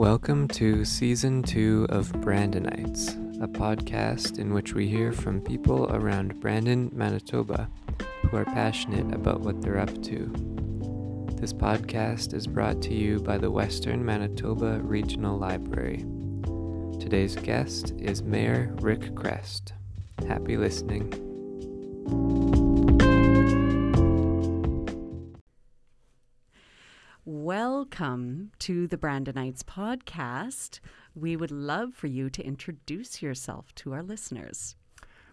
Welcome 0.00 0.48
to 0.48 0.86
season 0.86 1.42
two 1.42 1.86
of 1.90 2.10
Brandonites, 2.10 3.10
a 3.42 3.46
podcast 3.46 4.38
in 4.38 4.54
which 4.54 4.72
we 4.72 4.88
hear 4.88 5.12
from 5.12 5.42
people 5.42 5.94
around 5.94 6.40
Brandon, 6.40 6.90
Manitoba, 6.94 7.68
who 8.22 8.34
are 8.34 8.46
passionate 8.46 9.14
about 9.14 9.40
what 9.40 9.60
they're 9.60 9.78
up 9.78 10.02
to. 10.04 10.32
This 11.34 11.52
podcast 11.52 12.32
is 12.32 12.46
brought 12.46 12.80
to 12.80 12.94
you 12.94 13.20
by 13.20 13.36
the 13.36 13.50
Western 13.50 14.02
Manitoba 14.02 14.80
Regional 14.82 15.36
Library. 15.36 16.06
Today's 16.98 17.36
guest 17.36 17.92
is 17.98 18.22
Mayor 18.22 18.74
Rick 18.80 19.14
Chrest. 19.14 19.74
Happy 20.26 20.56
listening. 20.56 21.10
Welcome 27.90 28.52
to 28.60 28.86
the 28.86 28.96
Brandonites 28.96 29.64
podcast. 29.64 30.78
We 31.16 31.34
would 31.34 31.50
love 31.50 31.92
for 31.92 32.06
you 32.06 32.30
to 32.30 32.46
introduce 32.46 33.20
yourself 33.20 33.74
to 33.76 33.92
our 33.92 34.02
listeners. 34.02 34.76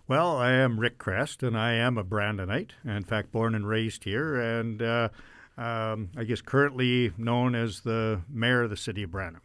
Well, 0.07 0.37
I 0.37 0.53
am 0.53 0.79
Rick 0.79 0.97
Chrest, 0.97 1.43
and 1.43 1.55
I 1.55 1.73
am 1.73 1.99
a 1.99 2.03
Brandonite. 2.03 2.71
In 2.83 3.03
fact, 3.03 3.31
born 3.31 3.53
and 3.53 3.67
raised 3.67 4.05
here, 4.05 4.41
and 4.41 4.81
uh, 4.81 5.09
um, 5.55 6.09
I 6.17 6.23
guess 6.23 6.41
currently 6.41 7.13
known 7.15 7.53
as 7.53 7.81
the 7.81 8.21
mayor 8.27 8.63
of 8.63 8.71
the 8.71 8.77
city 8.77 9.03
of 9.03 9.11
Brandon. 9.11 9.41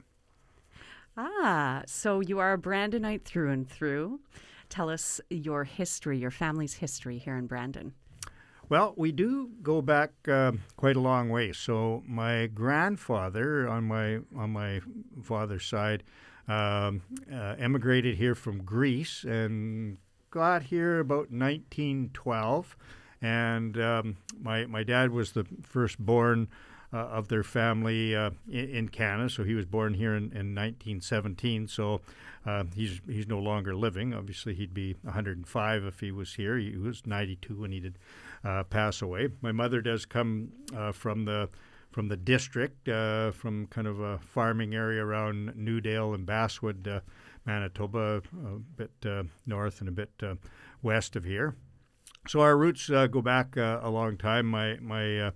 Ah, 1.15 1.83
so 1.87 2.21
you 2.21 2.39
are 2.39 2.55
a 2.55 2.59
Brandonite 2.59 3.25
through 3.25 3.51
and 3.51 3.69
through. 3.69 4.21
Tell 4.71 4.89
us 4.89 5.21
your 5.29 5.65
history, 5.65 6.17
your 6.17 6.31
family's 6.31 6.75
history 6.75 7.19
here 7.19 7.37
in 7.37 7.47
Brandon. 7.47 7.93
Well, 8.73 8.95
we 8.97 9.13
do 9.13 9.51
go 9.63 9.83
back 9.83 10.13
uh, 10.27 10.53
quite 10.79 10.97
a 10.97 11.01
long 11.01 11.29
way. 11.29 11.53
So 11.53 12.03
my 12.07 12.47
grandfather 12.47 13.69
on 13.69 13.85
my 13.85 14.21
on 14.35 14.49
my 14.49 14.81
father's 15.23 15.67
side 15.67 16.05
um, 16.49 17.03
uh, 17.31 17.57
emigrated 17.59 18.17
here 18.17 18.35
from 18.35 18.65
Greece 18.65 19.25
and 19.25 19.99
got 20.31 20.63
here 20.63 21.01
about 21.01 21.31
1912. 21.31 22.75
And 23.21 23.79
um, 23.79 24.17
my 24.41 24.65
my 24.65 24.85
dad 24.85 25.11
was 25.11 25.33
the 25.33 25.45
firstborn 25.61 26.49
uh, 26.95 26.97
of 26.97 27.29
their 27.29 27.43
family 27.43 28.17
uh, 28.17 28.31
in, 28.51 28.69
in, 28.71 28.89
Canada, 28.89 29.31
so 29.31 29.45
he 29.45 29.55
was 29.55 29.65
born 29.65 29.95
here 29.95 30.15
in, 30.15 30.25
in 30.25 30.55
1917. 30.55 31.67
So 31.69 32.01
uh, 32.45 32.65
he's 32.75 33.01
he's 33.07 33.27
no 33.27 33.39
longer 33.39 33.75
living. 33.75 34.15
Obviously, 34.15 34.55
he'd 34.55 34.75
be 34.75 34.97
105 35.03 35.85
if 35.85 36.01
he 36.01 36.11
was 36.11 36.35
here. 36.35 36.59
He 36.59 36.77
was 36.77 37.07
92 37.07 37.61
when 37.61 37.73
he 37.73 37.81
did 37.81 37.99
uh, 38.45 38.65
pass 38.65 39.03
away. 39.03 39.29
My 39.41 39.53
mother 39.53 39.81
does 39.81 40.05
come 40.07 40.53
uh, 40.77 40.93
from 40.93 41.25
the 41.25 41.49
from 41.91 42.09
the 42.09 42.17
district, 42.17 42.89
uh, 42.89 43.31
from 43.33 43.67
kind 43.67 43.87
of 43.87 44.01
a 44.01 44.19
farming 44.19 44.75
area 44.75 45.05
around 45.05 45.53
Newdale 45.55 46.15
and 46.15 46.25
Basswood, 46.25 46.89
uh, 46.89 47.01
Manitoba, 47.45 48.23
a 48.47 48.59
bit 48.77 48.93
uh, 49.05 49.25
north 49.47 49.81
and 49.81 49.91
a 49.91 49.93
bit 49.93 50.11
uh, 50.23 50.37
west 50.81 51.17
of 51.17 51.25
here. 51.25 51.55
So 52.27 52.41
our 52.41 52.57
roots 52.57 52.89
go 52.89 53.21
back 53.21 53.57
a 53.57 53.91
long 53.91 54.17
time. 54.17 54.47
My 54.47 54.79
my 54.81 55.33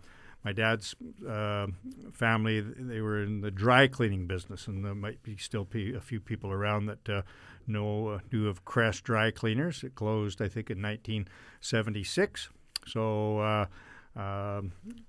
my 0.46 0.52
dad's 0.52 0.94
uh, 1.28 1.66
family 2.12 2.60
they 2.60 3.00
were 3.00 3.20
in 3.20 3.40
the 3.40 3.50
dry 3.50 3.88
cleaning 3.88 4.28
business, 4.28 4.68
and 4.68 4.84
there 4.84 4.94
might 4.94 5.20
be 5.24 5.36
still 5.36 5.64
be 5.64 5.92
a 5.92 6.00
few 6.00 6.20
people 6.20 6.52
around 6.52 6.86
that 6.86 7.08
uh, 7.08 7.22
know 7.66 8.08
uh, 8.10 8.18
knew 8.30 8.46
of 8.46 8.64
Chrest 8.64 9.02
Dry 9.02 9.32
Cleaners. 9.32 9.82
It 9.82 9.96
closed, 9.96 10.40
I 10.40 10.46
think, 10.46 10.70
in 10.70 10.80
1976. 10.80 12.50
So, 12.86 13.38
uh, 13.40 13.66
uh, 14.18 14.62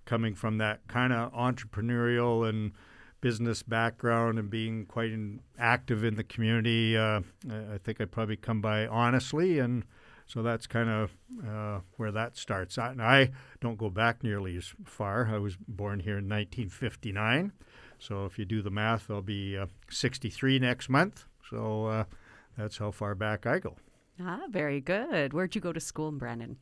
coming 0.06 0.36
from 0.36 0.58
that 0.58 0.86
kind 0.88 1.14
of 1.14 1.31
entrepreneurial 1.33 2.47
and 2.47 2.73
business 3.22 3.64
background 3.64 4.38
and 4.38 4.50
being 4.50 4.86
quite 4.86 5.11
in, 5.11 5.39
active 5.58 6.03
in 6.03 6.16
the 6.16 6.23
community, 6.23 6.98
uh, 6.98 7.21
I 7.49 7.77
think 7.83 8.02
I 8.02 8.05
probably 8.05 8.36
come 8.36 8.61
by 8.61 8.86
honestly, 8.86 9.60
and 9.60 9.86
so 10.26 10.43
that's 10.43 10.67
kind 10.67 10.89
of 10.89 11.16
uh, 11.48 11.80
where 11.95 12.11
that 12.11 12.36
starts. 12.36 12.77
And 12.77 13.02
I 13.02 13.32
don't 13.61 13.77
go 13.77 13.89
back 13.89 14.23
nearly 14.23 14.58
as 14.58 14.73
far. 14.83 15.30
I 15.33 15.37
was 15.37 15.55
born 15.55 16.02
here 16.02 16.17
in 16.17 16.26
1959, 16.26 17.54
so 17.98 18.26
if 18.26 18.37
you 18.37 18.45
do 18.45 18.61
the 18.61 18.70
math, 18.70 19.10
I'll 19.10 19.21
be 19.21 19.58
uh, 19.58 19.67
63 19.89 20.60
next 20.60 20.89
month. 20.89 21.26
So 21.49 22.05
that's 22.58 22.77
how 22.77 22.92
far 22.92 23.16
back 23.16 23.45
I 23.45 23.60
go. 23.60 23.77
Ah, 24.20 24.42
very 24.49 24.82
good. 24.82 25.32
Where'd 25.32 25.55
you 25.55 25.61
go 25.61 25.71
to 25.71 25.80
school 25.80 26.10
in 26.10 26.17
Brandon? 26.17 26.58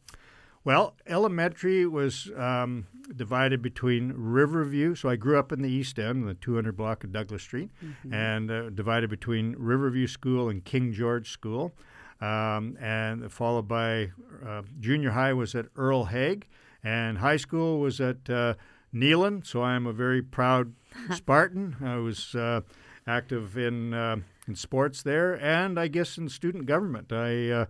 Well, 0.65 0.95
elementary 1.05 1.85
was 1.85 2.31
um, 2.35 2.87
divided 3.15 3.61
between 3.61 4.13
Riverview. 4.15 4.95
So 4.95 5.09
I 5.09 5.15
grew 5.15 5.37
up 5.37 5.51
in 5.51 5.61
the 5.61 5.69
East 5.69 5.99
End, 5.99 6.27
the 6.27 6.33
200 6.33 6.75
block 6.75 7.03
of 7.03 7.13
Douglas 7.13 7.43
Street, 7.43 7.69
mm-hmm. 7.83 8.11
and 8.11 8.49
uh, 8.49 8.69
divided 8.71 9.11
between 9.11 9.55
Riverview 9.59 10.07
School 10.07 10.49
and 10.49 10.65
King 10.65 10.91
George 10.91 11.29
School. 11.29 11.73
Um, 12.19 12.77
and 12.81 13.31
followed 13.31 13.67
by 13.67 14.11
uh, 14.43 14.63
junior 14.79 15.11
high 15.11 15.33
was 15.33 15.53
at 15.53 15.67
Earl 15.75 16.05
Haig, 16.05 16.47
and 16.83 17.19
high 17.19 17.37
school 17.37 17.79
was 17.79 18.01
at 18.01 18.27
uh, 18.27 18.55
Neelin. 18.91 19.43
So 19.43 19.61
I 19.61 19.75
am 19.75 19.85
a 19.85 19.93
very 19.93 20.23
proud 20.23 20.73
Spartan. 21.11 21.75
I 21.83 21.97
was 21.97 22.33
uh, 22.33 22.61
active 23.05 23.55
in 23.57 23.93
uh, 23.93 24.17
in 24.47 24.55
sports 24.55 25.03
there, 25.03 25.39
and 25.39 25.79
I 25.79 25.89
guess 25.89 26.17
in 26.17 26.29
student 26.29 26.65
government. 26.65 27.11
I 27.11 27.49
uh, 27.49 27.65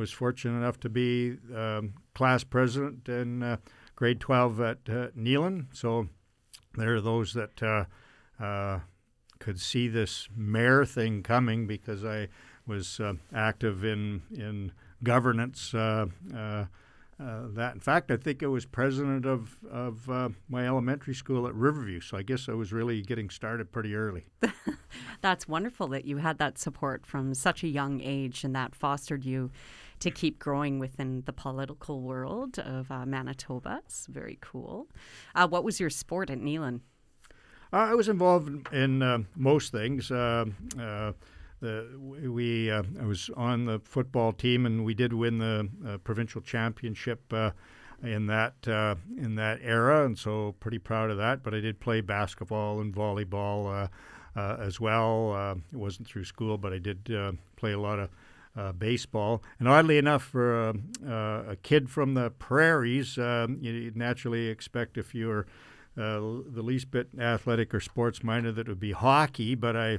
was 0.00 0.10
fortunate 0.10 0.56
enough 0.56 0.80
to 0.80 0.88
be 0.88 1.36
um, 1.54 1.92
class 2.14 2.42
president 2.42 3.06
in 3.06 3.42
uh, 3.42 3.58
grade 3.96 4.18
12 4.18 4.60
at 4.62 4.78
uh, 4.88 5.08
Neelin. 5.14 5.68
So 5.74 6.08
there 6.74 6.94
are 6.94 7.02
those 7.02 7.34
that 7.34 7.62
uh, 7.62 7.84
uh, 8.42 8.80
could 9.38 9.60
see 9.60 9.88
this 9.88 10.26
mayor 10.34 10.86
thing 10.86 11.22
coming 11.22 11.66
because 11.66 12.02
I 12.02 12.28
was 12.66 12.98
uh, 12.98 13.14
active 13.34 13.84
in 13.84 14.22
in 14.34 14.72
governance. 15.04 15.74
Uh, 15.74 16.06
that, 17.18 17.74
in 17.74 17.80
fact, 17.80 18.10
I 18.10 18.16
think 18.16 18.42
I 18.42 18.46
was 18.46 18.64
president 18.64 19.26
of 19.26 19.58
of 19.70 20.08
my 20.48 20.66
elementary 20.66 21.14
school 21.14 21.46
at 21.46 21.54
Riverview. 21.54 22.00
So 22.00 22.16
I 22.16 22.22
guess 22.22 22.48
I 22.48 22.52
was 22.52 22.72
really 22.72 23.02
getting 23.02 23.28
started 23.28 23.70
pretty 23.70 23.94
early. 23.94 24.24
That's 25.20 25.46
wonderful 25.46 25.88
that 25.88 26.06
you 26.06 26.16
had 26.16 26.38
that 26.38 26.56
support 26.56 27.04
from 27.04 27.34
such 27.34 27.62
a 27.62 27.68
young 27.68 28.00
age, 28.00 28.44
and 28.44 28.56
that 28.56 28.74
fostered 28.74 29.26
you 29.26 29.50
to 30.00 30.10
keep 30.10 30.38
growing 30.38 30.78
within 30.78 31.22
the 31.26 31.32
political 31.32 32.00
world 32.00 32.58
of 32.58 32.90
uh, 32.90 33.06
Manitoba. 33.06 33.80
It's 33.84 34.06
very 34.06 34.38
cool. 34.40 34.88
Uh, 35.34 35.46
what 35.46 35.62
was 35.64 35.78
your 35.78 35.90
sport 35.90 36.30
at 36.30 36.38
Neelin? 36.38 36.82
Uh, 37.72 37.76
I 37.76 37.94
was 37.94 38.08
involved 38.08 38.72
in 38.72 39.02
uh, 39.02 39.18
most 39.36 39.70
things. 39.70 40.10
Uh, 40.10 40.46
uh, 40.78 41.12
the, 41.60 41.86
we 41.98 42.72
I 42.72 42.82
was 43.04 43.30
on 43.36 43.66
the 43.66 43.80
football 43.84 44.32
team, 44.32 44.66
and 44.66 44.84
we 44.84 44.94
did 44.94 45.12
win 45.12 45.38
the 45.38 46.00
provincial 46.02 46.40
championship 46.40 47.32
in 48.02 48.26
that 48.26 48.66
uh, 48.66 48.94
in 49.18 49.34
that 49.36 49.60
era, 49.62 50.04
and 50.04 50.18
so 50.18 50.54
pretty 50.60 50.78
proud 50.78 51.10
of 51.10 51.18
that. 51.18 51.42
But 51.42 51.54
I 51.54 51.60
did 51.60 51.80
play 51.80 52.00
basketball 52.00 52.80
and 52.80 52.94
volleyball 52.94 53.84
uh, 54.34 54.38
uh, 54.38 54.56
as 54.58 54.80
well. 54.80 55.60
it 55.72 55.76
wasn't 55.76 56.08
through 56.08 56.24
school, 56.24 56.56
but 56.58 56.72
I 56.72 56.78
did 56.78 57.04
play 57.56 57.72
a 57.72 57.78
lot 57.78 57.98
of 57.98 58.10
uh, 58.56 58.72
baseball. 58.72 59.42
And 59.58 59.68
oddly 59.68 59.98
enough, 59.98 60.22
for 60.22 60.68
uh, 60.68 60.72
uh, 61.08 61.52
a 61.52 61.56
kid 61.56 61.90
from 61.90 62.14
the 62.14 62.30
prairies, 62.30 63.18
um, 63.18 63.58
you 63.60 63.92
naturally 63.94 64.48
expect 64.48 64.98
if 64.98 65.14
you 65.14 65.28
were 65.28 65.46
uh, 65.96 66.20
the 66.46 66.62
least 66.62 66.90
bit 66.90 67.08
athletic 67.18 67.74
or 67.74 67.80
sports 67.80 68.22
minded 68.22 68.56
that 68.56 68.62
it 68.62 68.68
would 68.68 68.80
be 68.80 68.92
hockey, 68.92 69.54
but 69.54 69.76
I 69.76 69.98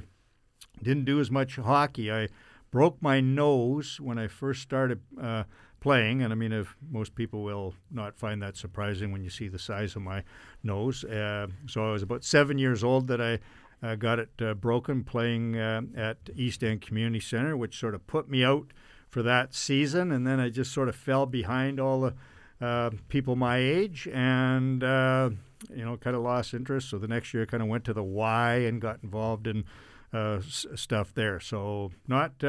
didn't 0.82 1.04
do 1.04 1.20
as 1.20 1.30
much 1.30 1.56
hockey. 1.56 2.10
I 2.10 2.28
broke 2.70 3.00
my 3.00 3.20
nose 3.20 4.00
when 4.00 4.18
I 4.18 4.26
first 4.26 4.62
started 4.62 5.00
uh, 5.20 5.44
playing, 5.80 6.22
and 6.22 6.32
I 6.32 6.36
mean, 6.36 6.52
if 6.52 6.76
most 6.90 7.14
people 7.14 7.42
will 7.42 7.74
not 7.90 8.16
find 8.16 8.40
that 8.42 8.56
surprising 8.56 9.12
when 9.12 9.22
you 9.22 9.30
see 9.30 9.48
the 9.48 9.58
size 9.58 9.96
of 9.96 10.02
my 10.02 10.24
nose. 10.62 11.04
Uh, 11.04 11.48
so 11.66 11.86
I 11.88 11.92
was 11.92 12.02
about 12.02 12.24
seven 12.24 12.58
years 12.58 12.82
old 12.82 13.08
that 13.08 13.20
I 13.20 13.40
uh, 13.82 13.96
got 13.96 14.18
it 14.18 14.30
uh, 14.40 14.54
broken 14.54 15.02
playing 15.04 15.56
uh, 15.56 15.82
at 15.96 16.18
East 16.36 16.62
End 16.62 16.80
Community 16.80 17.20
Center, 17.20 17.56
which 17.56 17.78
sort 17.78 17.94
of 17.94 18.06
put 18.06 18.28
me 18.28 18.44
out 18.44 18.72
for 19.08 19.22
that 19.22 19.54
season. 19.54 20.12
And 20.12 20.26
then 20.26 20.40
I 20.40 20.48
just 20.48 20.72
sort 20.72 20.88
of 20.88 20.94
fell 20.94 21.26
behind 21.26 21.80
all 21.80 22.00
the 22.00 22.14
uh, 22.64 22.90
people 23.08 23.34
my 23.34 23.56
age 23.58 24.08
and, 24.12 24.84
uh, 24.84 25.30
you 25.74 25.84
know, 25.84 25.96
kind 25.96 26.14
of 26.14 26.22
lost 26.22 26.54
interest. 26.54 26.90
So 26.90 26.98
the 26.98 27.08
next 27.08 27.34
year 27.34 27.42
I 27.42 27.46
kind 27.46 27.62
of 27.62 27.68
went 27.68 27.84
to 27.86 27.92
the 27.92 28.04
Y 28.04 28.54
and 28.54 28.80
got 28.80 29.00
involved 29.02 29.46
in 29.46 29.64
s- 30.12 30.66
stuff 30.76 31.12
there. 31.12 31.40
So 31.40 31.90
not 32.06 32.42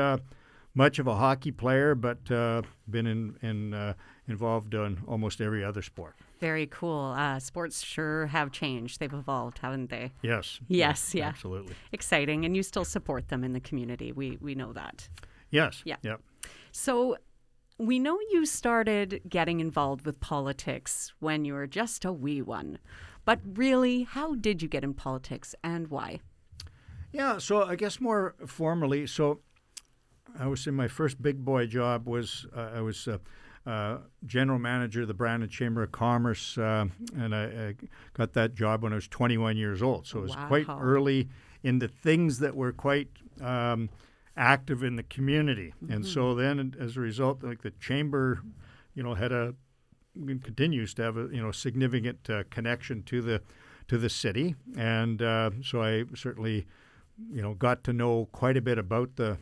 much 0.75 0.99
of 0.99 1.07
a 1.07 1.15
hockey 1.15 1.51
player, 1.51 1.95
but 1.95 2.25
been 2.25 3.07
in, 3.07 3.37
in 3.41 3.95
involved 4.27 4.73
in 4.73 4.99
almost 5.07 5.41
every 5.41 5.63
other 5.63 5.81
sport. 5.81 6.15
Very 6.49 6.67
cool. 6.67 7.15
Uh, 7.17 7.39
sports 7.39 7.81
sure 7.81 8.27
have 8.27 8.51
changed. 8.51 8.99
They've 8.99 9.19
evolved, 9.23 9.59
haven't 9.59 9.89
they? 9.89 10.11
Yes. 10.21 10.59
Yes. 10.67 11.15
Yeah. 11.15 11.29
Absolutely. 11.29 11.75
Exciting, 11.93 12.43
and 12.45 12.53
you 12.57 12.63
still 12.63 12.83
support 12.85 13.29
them 13.29 13.45
in 13.45 13.53
the 13.53 13.61
community. 13.69 14.11
We 14.11 14.37
we 14.41 14.53
know 14.53 14.73
that. 14.73 15.07
Yes. 15.49 15.81
Yeah. 15.85 15.99
Yep. 16.03 16.19
So. 16.71 17.17
We 17.79 17.97
know 17.97 18.19
you 18.31 18.45
started 18.45 19.21
getting 19.27 19.59
involved 19.59 20.05
with 20.05 20.19
politics 20.19 21.11
when 21.19 21.43
you 21.43 21.53
were 21.55 21.65
just 21.81 22.05
a 22.05 22.13
wee 22.13 22.41
one. 22.41 22.77
But 23.25 23.39
really, 23.63 24.03
how 24.03 24.35
did 24.35 24.61
you 24.61 24.69
get 24.69 24.83
in 24.83 24.93
politics 24.93 25.55
and 25.63 25.87
why? 25.87 26.19
Yeah, 27.11 27.39
so 27.39 27.63
I 27.63 27.75
guess 27.75 27.99
more 27.99 28.35
formally, 28.45 29.07
so 29.07 29.39
I 30.39 30.47
was 30.47 30.67
in 30.67 30.75
my 30.75 30.87
first 30.87 31.21
big 31.21 31.43
boy 31.43 31.65
job 31.65 32.07
was 32.07 32.45
uh, 32.55 32.77
I 32.77 32.81
was 32.81 33.07
uh, 33.07 33.17
uh, 33.65 33.97
general 34.25 34.59
manager 34.59 35.03
of 35.03 35.07
the 35.07 35.13
Brandon 35.13 35.47
Chamber 35.49 35.83
of 35.83 35.91
Commerce, 35.91 36.57
uh, 36.57 36.85
and 37.15 37.33
I, 37.33 37.43
I, 37.43 37.75
got 38.13 38.33
that 38.33 38.55
job 38.55 38.83
when 38.83 38.91
I 38.91 38.95
was 38.95 39.07
21 39.07 39.55
years 39.55 39.81
old. 39.81 40.05
So 40.05 40.19
it 40.19 40.23
was 40.23 40.35
Wow. 40.35 40.47
quite 40.47 40.65
early 40.69 41.29
into 41.63 41.87
things 41.87 42.39
that 42.39 42.55
were 42.55 42.73
quite 42.73 43.07
um, 43.39 43.89
active 44.35 44.83
in 44.83 44.97
the 44.97 45.03
community, 45.03 45.73
and 45.89 46.05
so 46.05 46.35
then 46.35 46.75
as 46.77 46.97
a 46.97 46.99
result, 46.99 47.41
like 47.41 47.61
the 47.61 47.71
chamber, 47.71 48.41
you 48.95 49.01
know, 49.03 49.13
had 49.13 49.31
a 49.31 49.55
continues 50.43 50.93
to 50.93 51.01
have 51.01 51.17
a 51.17 51.29
you 51.31 51.41
know 51.41 51.51
significant 51.51 52.29
uh, 52.29 52.43
connection 52.49 53.01
to 53.03 53.21
the 53.21 53.41
to 53.87 53.97
the 53.97 54.09
city, 54.09 54.55
and 54.77 55.21
uh, 55.21 55.51
so 55.63 55.81
I 55.81 56.03
certainly 56.15 56.65
you 57.31 57.41
know 57.41 57.53
got 57.53 57.83
to 57.85 57.93
know 57.93 58.27
quite 58.31 58.57
a 58.57 58.61
bit 58.61 58.77
about 58.77 59.15
the 59.15 59.37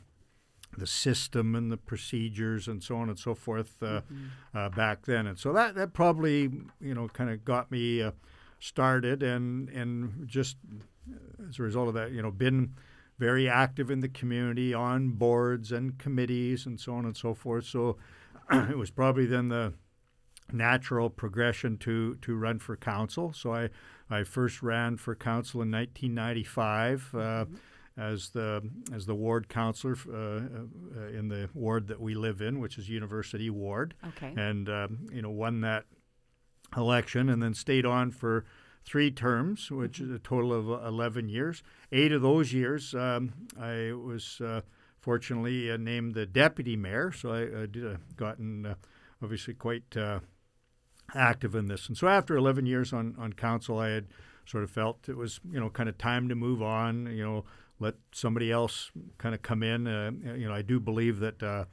the 0.78 0.88
system 0.88 1.56
and 1.56 1.72
the 1.72 1.78
procedures 1.78 2.68
and 2.68 2.82
so 2.82 2.96
on 2.96 3.10
and 3.10 3.20
so 3.20 3.36
forth 3.36 3.82
uh, 3.84 4.02
uh, 4.54 4.70
back 4.70 5.06
then, 5.06 5.28
and 5.28 5.38
so 5.38 5.54
that 5.54 5.76
that 5.76 5.94
probably 5.94 6.50
you 6.80 6.94
know 6.94 7.08
kind 7.08 7.30
of 7.30 7.44
got 7.44 7.72
me 7.72 8.02
uh, 8.02 8.12
started, 8.60 9.24
and 9.24 9.70
and 9.70 10.28
just 10.28 10.58
as 11.50 11.60
a 11.60 11.64
result 11.64 11.88
of 11.88 11.94
that, 11.96 12.12
you 12.12 12.22
know, 12.22 12.32
been 12.32 12.76
very 13.20 13.50
active 13.50 13.92
in 13.92 14.00
the 14.00 14.10
community 14.10 14.74
on 14.74 15.10
boards 15.10 15.72
and 15.72 15.98
committees 15.98 16.66
and 16.66 16.80
so 16.80 16.94
on 16.94 17.06
and 17.06 17.16
so 17.16 17.34
forth. 17.34 17.66
So 17.66 17.98
it 18.52 18.78
was 18.78 18.90
probably 18.90 19.26
then 19.26 19.50
the 19.50 19.74
natural 20.52 21.10
progression 21.10 21.78
to 21.78 22.16
to 22.16 22.36
run 22.36 22.60
for 22.60 22.76
council. 22.76 23.34
So 23.34 23.54
I 23.54 23.70
I 24.10 24.24
first 24.24 24.62
ran 24.62 24.98
for 24.98 25.16
council 25.16 25.62
in 25.62 25.72
1995 25.72 27.16
uh, 27.16 27.46
as 28.02 28.30
the 28.30 28.68
as 28.94 29.06
the 29.06 29.16
ward 29.16 29.48
councillor 29.50 29.96
uh, 30.10 30.16
uh, 31.00 31.08
in 31.20 31.28
the 31.28 31.50
ward 31.54 31.88
that 31.88 32.00
we 32.02 32.14
live 32.16 32.42
in, 32.42 32.60
which 32.60 32.78
is 32.78 32.90
University 32.90 33.50
Ward, 33.50 33.94
Okay. 34.10 34.34
and 34.36 34.68
um, 34.70 35.08
you 35.14 35.22
know 35.22 35.30
won 35.30 35.62
that 35.62 35.86
election, 36.76 37.30
and 37.30 37.42
then 37.44 37.54
stayed 37.54 37.86
on 37.86 38.12
for 38.12 38.46
three 38.84 39.12
terms, 39.12 39.70
which 39.70 40.00
is 40.00 40.10
a 40.10 40.20
total 40.20 40.52
of 40.54 40.86
11 40.86 41.30
years. 41.30 41.62
Eight 41.92 42.12
of 42.12 42.22
those 42.24 42.52
years, 42.54 42.96
um, 42.96 43.34
I 43.60 43.92
was 43.94 44.42
uh, 44.42 44.62
fortunately 45.00 45.70
uh, 45.70 45.78
named 45.78 46.16
the 46.16 46.26
deputy 46.26 46.76
mayor, 46.76 47.12
so 47.12 47.32
I, 47.32 47.64
I 47.64 47.66
did 47.68 47.86
uh, 47.86 47.98
gotten 48.16 48.66
uh, 48.66 48.76
obviously 49.22 49.54
quite 49.54 49.96
uh, 49.96 50.22
active 51.14 51.54
in 51.56 51.68
this. 51.68 51.88
And 51.88 51.98
so 51.98 52.08
after 52.08 52.36
11 52.36 52.66
years 52.66 52.92
on, 52.94 53.16
on 53.20 53.34
council, 53.34 53.78
I 53.78 53.90
had 53.90 54.08
sort 54.46 54.64
of 54.64 54.72
felt 54.72 55.08
it 55.10 55.18
was, 55.18 55.40
you 55.52 55.60
know, 55.60 55.70
kind 55.70 55.88
of 55.90 55.98
time 56.00 56.28
to 56.30 56.36
move 56.36 56.62
on, 56.64 57.06
you 57.16 57.24
know, 57.24 57.46
let 57.82 57.96
somebody 58.12 58.52
else 58.52 58.92
kind 59.18 59.34
of 59.34 59.42
come 59.42 59.64
in. 59.64 59.88
Uh, 59.88 60.12
you 60.38 60.48
know, 60.48 60.54
I 60.54 60.62
do 60.62 60.80
believe 60.80 61.20
that 61.20 61.42
uh, 61.42 61.66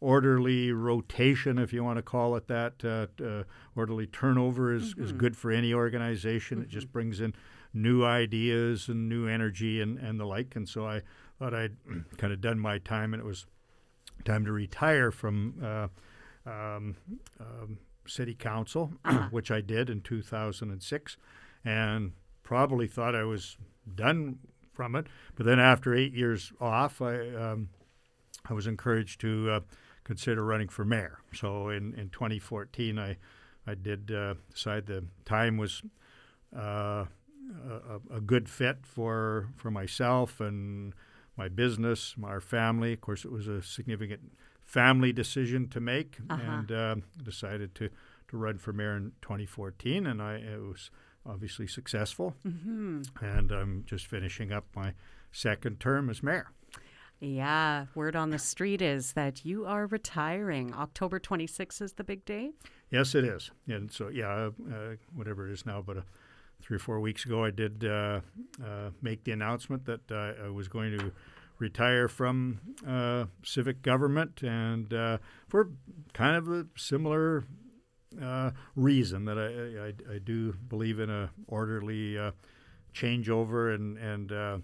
orderly 0.00 0.70
rotation, 0.70 1.58
if 1.58 1.72
you 1.72 1.82
want 1.82 1.98
to 1.98 2.02
call 2.02 2.36
it 2.36 2.46
that, 2.46 2.74
uh, 2.84 3.22
uh, 3.22 3.42
orderly 3.74 4.06
turnover 4.06 4.72
is, 4.72 4.94
is 4.96 5.12
good 5.12 5.36
for 5.36 5.50
any 5.50 5.74
organization. 5.74 6.62
It 6.62 6.68
just 6.68 6.92
brings 6.92 7.20
in 7.20 7.34
new 7.74 8.04
ideas 8.04 8.88
and 8.88 9.08
new 9.08 9.26
energy 9.26 9.80
and, 9.80 9.98
and 9.98 10.20
the 10.20 10.24
like. 10.24 10.54
And 10.54 10.68
so 10.68 10.86
I 10.86 11.02
thought 11.38 11.52
I'd 11.52 11.76
kind 12.16 12.32
of 12.32 12.40
done 12.40 12.60
my 12.60 12.78
time 12.78 13.12
and 13.12 13.20
it 13.20 13.26
was 13.26 13.46
time 14.24 14.44
to 14.44 14.52
retire 14.52 15.10
from 15.10 15.54
uh, 15.62 15.88
um, 16.48 16.96
um, 17.40 17.78
city 18.06 18.34
council, 18.34 18.92
which 19.30 19.50
I 19.50 19.60
did 19.60 19.90
in 19.90 20.00
2006, 20.00 21.16
and 21.64 22.12
probably 22.44 22.86
thought 22.86 23.16
I 23.16 23.24
was 23.24 23.56
done 23.92 24.38
from 24.76 24.94
it. 24.94 25.06
But 25.34 25.46
then 25.46 25.58
after 25.58 25.94
eight 25.94 26.12
years 26.14 26.52
off, 26.60 27.00
I 27.02 27.14
um, 27.34 27.68
I 28.48 28.52
was 28.54 28.66
encouraged 28.66 29.20
to 29.22 29.50
uh, 29.50 29.60
consider 30.04 30.44
running 30.44 30.68
for 30.68 30.84
mayor. 30.84 31.18
So 31.34 31.68
in, 31.70 31.94
in 31.94 32.10
2014, 32.10 32.98
I 32.98 33.16
I 33.66 33.74
did 33.74 34.12
uh, 34.12 34.34
decide 34.54 34.86
the 34.86 35.04
time 35.24 35.56
was 35.56 35.82
uh, 36.56 37.06
a, 37.68 38.00
a 38.18 38.20
good 38.20 38.48
fit 38.48 38.78
for 38.86 39.48
for 39.56 39.70
myself 39.70 40.40
and 40.40 40.92
my 41.36 41.48
business, 41.48 42.14
our 42.22 42.40
family. 42.40 42.92
Of 42.92 43.00
course, 43.00 43.24
it 43.24 43.32
was 43.32 43.46
a 43.48 43.62
significant 43.62 44.32
family 44.64 45.12
decision 45.12 45.68
to 45.68 45.80
make, 45.80 46.18
Uh-huh. 46.30 46.42
and 46.42 46.72
uh, 46.72 46.96
decided 47.22 47.74
to 47.76 47.88
to 48.28 48.36
run 48.36 48.58
for 48.58 48.72
mayor 48.72 48.96
in 48.96 49.12
2014, 49.22 50.06
and 50.06 50.20
I 50.20 50.34
it 50.36 50.60
was 50.60 50.90
obviously 51.28 51.66
successful. 51.66 52.34
hmm 52.42 53.02
And 53.20 53.52
I'm 53.52 53.84
just 53.86 54.06
finishing 54.06 54.52
up 54.52 54.66
my 54.74 54.94
second 55.32 55.80
term 55.80 56.08
as 56.10 56.22
mayor. 56.22 56.48
Yeah. 57.20 57.86
Word 57.94 58.14
on 58.14 58.30
the 58.30 58.38
street 58.38 58.82
is 58.82 59.12
that 59.14 59.44
you 59.44 59.64
are 59.66 59.86
retiring. 59.86 60.74
October 60.74 61.18
26th 61.18 61.80
is 61.80 61.92
the 61.94 62.04
big 62.04 62.24
day. 62.24 62.50
Yes, 62.90 63.14
it 63.14 63.24
is. 63.24 63.50
And 63.68 63.90
so, 63.90 64.08
yeah, 64.08 64.50
uh, 64.70 64.96
whatever 65.14 65.48
it 65.48 65.52
is 65.52 65.64
now, 65.64 65.82
but 65.82 65.96
uh, 65.98 66.02
three 66.60 66.76
or 66.76 66.80
four 66.80 67.00
weeks 67.00 67.24
ago, 67.24 67.44
I 67.44 67.50
did 67.50 67.84
uh, 67.84 68.20
uh, 68.62 68.90
make 69.00 69.24
the 69.24 69.32
announcement 69.32 69.86
that 69.86 70.10
uh, 70.10 70.44
I 70.44 70.48
was 70.50 70.68
going 70.68 70.96
to 70.98 71.12
retire 71.58 72.06
from 72.06 72.60
uh, 72.86 73.24
civic 73.42 73.80
government, 73.80 74.42
and 74.42 74.92
uh, 74.92 75.18
for 75.48 75.70
kind 76.12 76.36
of 76.36 76.48
a 76.50 76.66
similar 76.76 77.44
uh, 78.22 78.50
reason 78.74 79.24
that 79.26 79.38
I, 79.38 80.12
I, 80.12 80.14
I 80.16 80.18
do 80.18 80.52
believe 80.68 80.98
in 81.00 81.10
a 81.10 81.30
orderly 81.46 82.18
uh, 82.18 82.32
changeover 82.94 83.74
and 83.74 83.98
and 83.98 84.32
uh, 84.32 84.58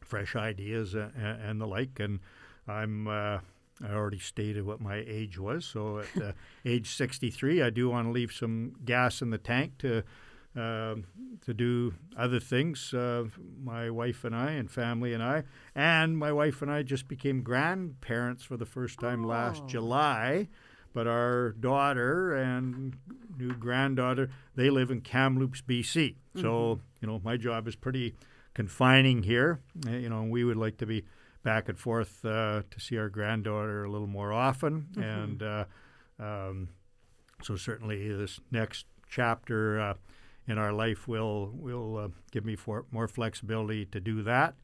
fresh 0.00 0.34
ideas 0.36 0.94
and, 0.94 1.12
and 1.16 1.60
the 1.60 1.66
like. 1.66 2.00
And 2.00 2.20
I'm 2.66 3.06
uh, 3.08 3.38
I 3.82 3.92
already 3.92 4.18
stated 4.20 4.64
what 4.64 4.80
my 4.80 5.02
age 5.06 5.38
was, 5.38 5.64
so 5.64 5.98
at 5.98 6.22
uh, 6.22 6.32
age 6.64 6.94
63, 6.94 7.60
I 7.62 7.70
do 7.70 7.88
want 7.90 8.06
to 8.06 8.12
leave 8.12 8.32
some 8.32 8.74
gas 8.84 9.22
in 9.22 9.30
the 9.30 9.38
tank 9.38 9.78
to. 9.78 10.02
Um 10.56 11.06
to 11.44 11.52
do 11.52 11.94
other 12.16 12.38
things, 12.38 12.94
uh, 12.94 13.24
my 13.60 13.90
wife 13.90 14.22
and 14.22 14.36
I, 14.36 14.52
and 14.52 14.70
family 14.70 15.12
and 15.12 15.20
I, 15.20 15.42
and 15.74 16.16
my 16.16 16.30
wife 16.30 16.62
and 16.62 16.70
I 16.70 16.84
just 16.84 17.08
became 17.08 17.42
grandparents 17.42 18.44
for 18.44 18.56
the 18.56 18.64
first 18.64 19.00
time 19.00 19.24
last 19.24 19.62
Oh. 19.64 19.68
July. 19.68 20.48
But 20.94 21.06
our 21.06 21.50
daughter 21.52 22.34
and 22.34 22.96
new 23.36 23.52
granddaughter, 23.52 24.30
they 24.54 24.70
live 24.70 24.90
in 24.90 25.00
Kamloops, 25.02 25.60
BC. 25.60 26.14
So 26.40 26.80
you 27.02 27.08
know, 27.08 27.20
my 27.22 27.36
job 27.36 27.68
is 27.68 27.76
pretty 27.76 28.14
confining 28.54 29.24
here. 29.24 29.60
Uh, 29.86 29.90
you 29.90 30.08
know, 30.08 30.22
we 30.22 30.44
would 30.44 30.56
like 30.56 30.78
to 30.78 30.86
be 30.86 31.04
back 31.42 31.68
and 31.68 31.78
forth 31.78 32.24
uh, 32.24 32.62
to 32.70 32.80
see 32.80 32.96
our 32.96 33.08
granddaughter 33.10 33.84
a 33.84 33.90
little 33.90 34.06
more 34.06 34.32
often, 34.32 34.86
and 34.96 35.42
uh, 35.42 35.64
um, 36.18 36.68
so 37.42 37.56
certainly 37.56 38.10
this 38.16 38.40
next 38.50 38.86
chapter 39.10 39.78
uh, 39.80 39.94
in 40.46 40.58
our 40.58 40.72
life 40.72 41.08
will 41.08 41.50
will 41.54 41.96
uh, 41.96 42.08
give 42.32 42.44
me 42.44 42.56
for, 42.56 42.84
more 42.90 43.08
flexibility 43.08 43.86
to 43.86 44.00
do 44.00 44.22
that. 44.22 44.54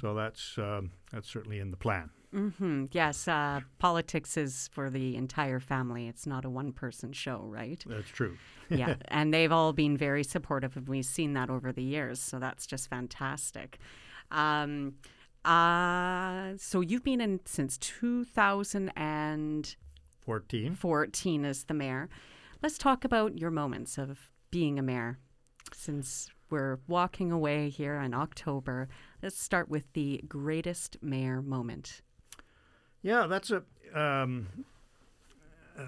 So 0.00 0.14
that's 0.14 0.58
um, 0.58 0.90
that's 1.12 1.28
certainly 1.28 1.58
in 1.60 1.70
the 1.70 1.76
plan. 1.76 2.10
hmm 2.32 2.84
Yes. 2.92 3.26
Uh, 3.26 3.60
politics 3.78 4.36
is 4.36 4.68
for 4.72 4.90
the 4.90 5.16
entire 5.16 5.60
family. 5.60 6.08
It's 6.08 6.26
not 6.26 6.44
a 6.44 6.50
one 6.50 6.72
person 6.72 7.12
show, 7.12 7.40
right? 7.48 7.82
That's 7.86 8.08
true. 8.08 8.36
yeah, 8.68 8.94
and 9.08 9.32
they've 9.34 9.50
all 9.52 9.72
been 9.72 9.96
very 9.96 10.22
supportive, 10.24 10.76
and 10.76 10.88
we've 10.88 11.04
seen 11.06 11.32
that 11.34 11.50
over 11.50 11.72
the 11.72 11.82
years. 11.82 12.20
So 12.20 12.38
that's 12.38 12.66
just 12.66 12.88
fantastic. 12.90 13.78
Um, 14.30 14.94
uh, 15.44 16.52
so 16.58 16.80
you've 16.82 17.02
been 17.02 17.20
in 17.20 17.40
since 17.46 17.76
2014 17.78 20.74
Fourteen. 20.76 21.44
as 21.44 21.64
the 21.64 21.74
mayor. 21.74 22.08
Let's 22.62 22.78
talk 22.78 23.04
about 23.04 23.38
your 23.38 23.50
moments 23.50 23.98
of 23.98 24.30
being 24.50 24.78
a 24.78 24.82
mayor. 24.82 25.18
Since 25.74 26.28
we're 26.50 26.78
walking 26.88 27.30
away 27.30 27.68
here 27.68 27.96
in 27.96 28.14
October, 28.14 28.88
let's 29.22 29.40
start 29.40 29.68
with 29.68 29.92
the 29.92 30.22
greatest 30.28 30.96
mayor 31.00 31.40
moment. 31.42 32.02
Yeah, 33.02 33.26
that's 33.26 33.50
a 33.50 33.62
um, 33.94 34.48
uh, 35.78 35.84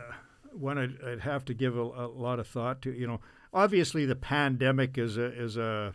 one 0.52 0.78
I'd, 0.78 0.96
I'd 1.06 1.20
have 1.20 1.44
to 1.46 1.54
give 1.54 1.76
a, 1.76 1.82
a 1.82 2.06
lot 2.08 2.38
of 2.38 2.46
thought 2.46 2.82
to. 2.82 2.92
You 2.92 3.06
know, 3.06 3.20
obviously 3.52 4.06
the 4.06 4.16
pandemic 4.16 4.98
is 4.98 5.16
a 5.16 5.24
is 5.24 5.56
a 5.56 5.92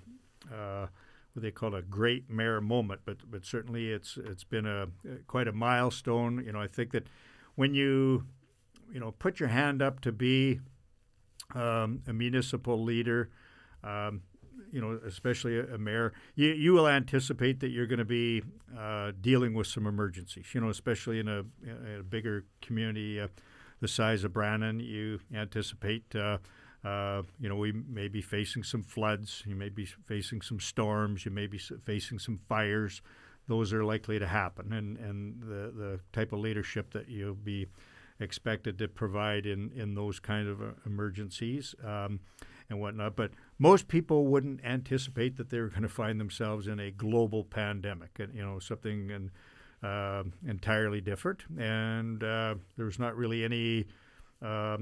uh, 0.53 0.87
what 1.33 1.41
they 1.43 1.51
call 1.51 1.75
a 1.75 1.81
great 1.81 2.29
mayor 2.29 2.61
moment, 2.61 3.01
but 3.05 3.17
but 3.29 3.45
certainly 3.45 3.91
it's 3.91 4.17
it's 4.17 4.43
been 4.43 4.65
a 4.65 4.87
quite 5.27 5.47
a 5.47 5.53
milestone. 5.53 6.43
You 6.45 6.51
know, 6.51 6.61
I 6.61 6.67
think 6.67 6.91
that 6.91 7.07
when 7.55 7.73
you 7.73 8.25
you 8.91 8.99
know 8.99 9.11
put 9.11 9.39
your 9.39 9.49
hand 9.49 9.81
up 9.81 10.01
to 10.01 10.11
be 10.11 10.59
um, 11.55 12.01
a 12.07 12.13
municipal 12.13 12.81
leader. 12.81 13.29
Um, 13.83 14.21
you 14.71 14.81
know, 14.81 14.99
especially 15.05 15.57
a, 15.59 15.75
a 15.75 15.77
mayor, 15.77 16.13
you, 16.35 16.49
you 16.49 16.73
will 16.73 16.87
anticipate 16.87 17.59
that 17.61 17.69
you're 17.69 17.87
going 17.87 17.99
to 17.99 18.05
be 18.05 18.43
uh, 18.77 19.11
dealing 19.21 19.53
with 19.53 19.67
some 19.67 19.87
emergencies. 19.87 20.47
You 20.53 20.61
know, 20.61 20.69
especially 20.69 21.19
in 21.19 21.27
a, 21.27 21.39
in 21.63 21.97
a 21.99 22.03
bigger 22.03 22.45
community 22.61 23.21
uh, 23.21 23.27
the 23.79 23.87
size 23.87 24.23
of 24.23 24.33
Brandon, 24.33 24.79
you 24.79 25.19
anticipate 25.33 26.15
uh, 26.15 26.37
Uh, 26.83 27.23
you 27.39 27.49
know, 27.49 27.55
we 27.55 27.71
may 27.71 28.07
be 28.07 28.21
facing 28.21 28.63
some 28.63 28.83
floods. 28.83 29.43
You 29.45 29.55
may 29.55 29.69
be 29.69 29.85
facing 29.85 30.43
some 30.43 30.59
storms. 30.59 31.25
You 31.25 31.33
may 31.33 31.47
be 31.47 31.57
facing 31.57 32.19
some 32.19 32.37
fires. 32.37 33.01
Those 33.47 33.73
are 33.73 33.83
likely 33.83 34.19
to 34.19 34.27
happen, 34.27 34.73
and 34.73 34.97
and 34.97 35.41
the 35.41 35.71
the 35.75 35.99
type 36.11 36.35
of 36.35 36.39
leadership 36.39 36.91
that 36.91 37.09
you'll 37.09 37.43
be 37.43 37.67
expected 38.19 38.77
to 38.77 38.87
provide 38.87 39.45
in 39.45 39.71
in 39.71 39.95
those 39.95 40.21
kind 40.21 40.47
of 40.47 40.61
uh, 40.61 40.65
emergencies 40.85 41.75
um, 41.83 42.19
and 42.69 42.79
whatnot. 42.79 43.15
But 43.15 43.31
most 43.59 43.87
people 43.87 44.27
wouldn't 44.27 44.63
anticipate 44.63 45.37
that 45.37 45.49
they 45.49 45.59
were 45.59 45.69
going 45.69 45.83
to 45.83 45.89
find 45.89 46.19
themselves 46.19 46.67
in 46.67 46.79
a 46.79 46.91
global 46.91 47.43
pandemic, 47.43 48.19
and 48.19 48.33
you 48.33 48.43
know 48.43 48.59
something 48.59 49.11
and. 49.11 49.31
Uh, 49.83 50.23
entirely 50.47 50.99
different, 50.99 51.43
and 51.55 52.23
uh, 52.23 52.55
there 52.77 52.87
was 52.87 52.97
not 52.97 53.15
really 53.15 53.43
any 53.43 53.85
uh, 54.43 54.77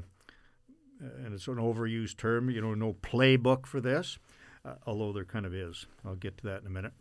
and 0.99 1.33
it's 1.33 1.47
an 1.47 1.55
overused 1.55 2.17
term, 2.17 2.49
you 2.49 2.61
know, 2.61 2.73
no 2.73 2.93
playbook 2.93 3.65
for 3.65 3.81
this, 3.81 4.17
uh, 4.63 4.75
although 4.85 5.11
there 5.11 5.25
kind 5.25 5.45
of 5.45 5.53
is. 5.53 5.85
I'll 6.05 6.15
get 6.15 6.37
to 6.39 6.45
that 6.45 6.61
in 6.61 6.67
a 6.67 6.69
minute. 6.69 6.93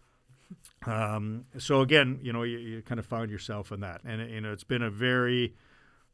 Um, 0.87 1.47
so 1.59 1.81
again, 1.81 2.19
you 2.23 2.33
know, 2.33 2.43
you, 2.43 2.59
you, 2.59 2.83
kind 2.83 2.99
of 2.99 3.07
found 3.07 3.31
yourself 3.31 3.73
in 3.73 3.81
that, 3.81 4.03
and 4.05 4.31
you 4.31 4.41
know, 4.41 4.53
it's 4.53 4.65
been 4.65 4.83
a 4.83 4.91
very 4.91 5.55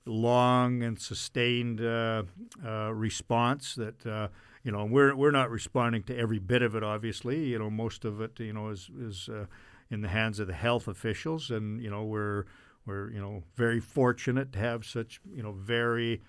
long 0.07 0.83
and 0.83 0.99
sustained 0.99 1.81
uh, 1.81 2.23
uh, 2.65 2.93
response 2.93 3.75
that 3.75 4.07
uh, 4.07 4.29
you 4.62 4.73
know 4.73 4.85
we're 4.85 5.14
we're 5.14 5.31
not 5.31 5.50
responding 5.50 6.02
to 6.05 6.17
every 6.17 6.38
bit 6.38 6.62
of 6.62 6.75
it. 6.75 6.83
Obviously, 6.83 7.47
you 7.47 7.59
know, 7.59 7.71
most 7.71 8.05
of 8.05 8.21
it, 8.21 8.38
you 8.38 8.52
know, 8.52 8.69
is 8.69 8.90
is 8.99 9.29
uh, 9.29 9.47
in 9.90 10.02
the 10.02 10.09
hands 10.09 10.38
of 10.38 10.47
the 10.47 10.55
health 10.55 10.88
officials, 10.88 11.50
and 11.50 11.83
you 11.83 11.90
know, 11.90 12.05
we're 12.05 12.45
we're 12.87 13.11
you 13.11 13.21
know 13.21 13.43
very 13.57 13.81
fortunate 13.81 14.52
to 14.52 14.59
have 14.59 14.85
such 14.85 15.21
you 15.35 15.43
know 15.43 15.52
very 15.52 16.21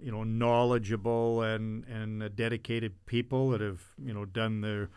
you 0.00 0.10
know, 0.10 0.24
knowledgeable 0.24 1.42
and 1.42 1.84
and 1.84 2.34
dedicated 2.34 3.06
people 3.06 3.50
that 3.50 3.60
have 3.60 3.82
you 4.02 4.12
know 4.12 4.24
done 4.24 4.60
their 4.60 4.90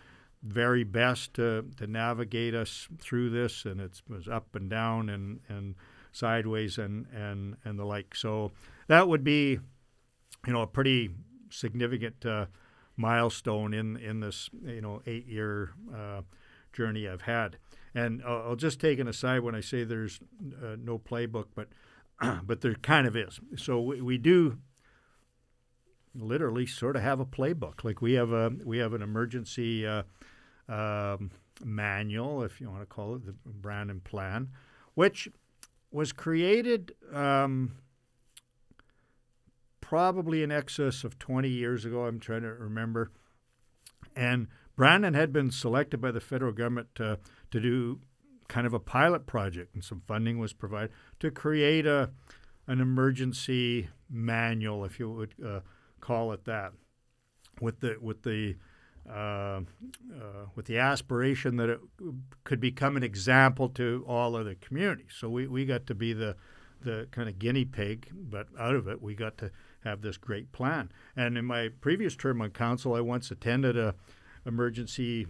very 0.44 0.84
best 0.84 1.34
to, 1.34 1.66
to 1.78 1.88
navigate 1.88 2.54
us 2.54 2.88
through 3.00 3.30
this, 3.30 3.66
and 3.66 3.82
it 3.82 4.02
was 4.08 4.28
up 4.28 4.56
and 4.56 4.70
down 4.70 5.10
and 5.10 5.40
and 5.48 5.76
sideways 6.12 6.78
and 6.78 7.06
and 7.14 7.56
and 7.64 7.78
the 7.78 7.86
like. 7.86 8.16
So 8.16 8.52
that 8.88 9.08
would 9.08 9.24
be, 9.24 9.60
you 10.46 10.54
know, 10.54 10.62
a 10.62 10.68
pretty 10.68 11.10
significant 11.50 12.26
uh, 12.26 12.48
milestone 12.98 13.74
in 13.74 13.96
in 13.98 14.20
this 14.20 14.50
you 14.66 14.82
know 14.82 15.02
eight 15.06 15.28
year 15.28 15.72
uh, 15.96 16.22
journey 16.74 17.08
I've 17.08 17.22
had. 17.22 17.58
And 17.96 18.22
I'll, 18.26 18.50
I'll 18.50 18.56
just 18.56 18.80
take 18.80 19.00
an 19.00 19.08
aside 19.08 19.40
when 19.40 19.56
I 19.56 19.62
say 19.62 19.84
there's 19.84 20.20
uh, 20.62 20.76
no 20.78 21.00
playbook, 21.00 21.46
but 21.56 21.70
but 22.46 22.62
there 22.62 22.76
kind 22.76 23.08
of 23.08 23.16
is. 23.16 23.40
So 23.56 23.80
we, 23.80 24.02
we 24.02 24.18
do 24.18 24.58
literally 26.14 26.66
sort 26.66 26.96
of 26.96 27.04
have 27.04 27.20
a 27.20 27.26
playbook. 27.26 27.84
Like 27.84 28.02
we 28.02 28.14
have 28.14 28.32
a 28.32 28.52
we 28.66 28.80
have 28.80 28.94
an 28.94 29.02
emergency 29.02 29.86
uh, 29.86 30.04
um, 30.68 31.32
manual, 31.64 32.44
if 32.44 32.60
you 32.60 32.70
want 32.70 32.82
to 32.82 32.86
call 32.86 33.16
it 33.16 33.26
the 33.26 33.36
Brandon 33.46 34.00
Plan, 34.00 34.50
which 34.96 35.30
was 35.92 36.12
created 36.12 36.94
um, 37.14 37.78
probably 39.88 40.44
in 40.44 40.52
excess 40.52 41.04
of 41.06 41.18
20 41.18 41.48
years 41.48 41.86
ago. 41.86 42.06
I'm 42.06 42.20
trying 42.20 42.42
to 42.42 42.54
remember, 42.54 43.12
and 44.16 44.48
Brandon 44.76 45.14
had 45.14 45.32
been 45.32 45.50
selected 45.50 46.02
by 46.02 46.12
the 46.12 46.20
federal 46.20 46.52
government 46.52 46.90
to 46.96 47.20
to 47.52 47.60
do 47.62 48.02
kind 48.50 48.68
of 48.68 48.74
a 48.74 48.80
pilot 48.80 49.26
project, 49.26 49.74
and 49.74 49.84
some 49.84 50.02
funding 50.06 50.40
was 50.40 50.52
provided 50.52 50.92
to 51.22 51.32
create 51.32 51.86
a 51.86 52.12
an 52.68 52.82
emergency 52.82 53.88
manual, 54.10 54.84
if 54.84 55.00
you 55.00 55.10
would. 55.10 55.34
Uh, 55.44 55.60
call 56.02 56.32
it 56.32 56.46
that, 56.46 56.74
with 57.62 57.80
the 57.80 57.96
with 58.02 58.24
the 58.24 58.56
uh, 59.10 59.62
uh, 59.62 60.46
with 60.56 60.66
the 60.66 60.78
aspiration 60.78 61.56
that 61.56 61.70
it 61.70 61.80
could 62.44 62.60
become 62.60 62.98
an 62.98 63.04
example 63.04 63.70
to 63.70 64.04
all 64.06 64.36
other 64.36 64.56
communities. 64.56 65.14
So 65.18 65.30
we, 65.30 65.48
we 65.48 65.66
got 65.66 65.88
to 65.88 65.96
be 65.96 66.12
the 66.12 66.36
the 66.82 67.08
kind 67.12 67.30
of 67.30 67.40
guinea 67.40 67.66
pig, 67.66 68.10
but 68.14 68.48
out 68.60 68.76
of 68.76 68.88
it 68.90 69.02
we 69.02 69.16
got 69.16 69.38
to 69.38 69.50
have 69.84 70.02
this 70.02 70.18
great 70.18 70.52
plan. 70.52 70.92
And 71.16 71.38
in 71.38 71.46
my 71.46 71.70
previous 71.82 72.16
term 72.16 72.42
on 72.42 72.52
council, 72.52 72.94
I 72.94 73.02
once 73.02 73.32
attended 73.32 73.78
a 73.78 73.96
emergency 74.46 75.28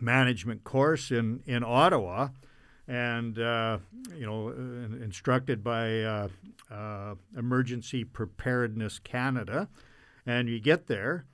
management 0.00 0.64
course 0.64 1.10
in 1.10 1.42
in 1.46 1.62
Ottawa, 1.64 2.28
and 2.88 3.38
uh, 3.38 3.78
you 4.16 4.26
know, 4.26 4.48
instructed 5.02 5.62
by 5.62 6.02
uh, 6.02 6.28
uh, 6.70 7.14
Emergency 7.36 8.04
Preparedness 8.04 8.98
Canada, 8.98 9.68
and 10.26 10.48
you 10.48 10.60
get 10.60 10.86
there, 10.86 11.26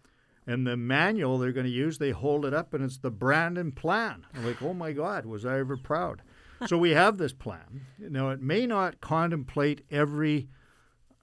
and 0.46 0.66
the 0.66 0.76
manual 0.76 1.38
they're 1.38 1.52
going 1.52 1.66
to 1.66 1.72
use, 1.72 1.98
they 1.98 2.10
hold 2.10 2.44
it 2.44 2.54
up, 2.54 2.74
and 2.74 2.84
it's 2.84 2.98
the 2.98 3.10
Brandon 3.10 3.72
Plan. 3.72 4.26
I'm 4.34 4.44
like, 4.44 4.62
oh 4.62 4.74
my 4.74 4.92
God, 4.92 5.26
was 5.26 5.44
I 5.44 5.58
ever 5.58 5.76
proud? 5.76 6.22
so 6.66 6.76
we 6.76 6.90
have 6.90 7.16
this 7.16 7.32
plan. 7.32 7.86
Now, 7.98 8.30
it 8.30 8.40
may 8.42 8.66
not 8.66 9.00
contemplate 9.00 9.82
every 9.90 10.48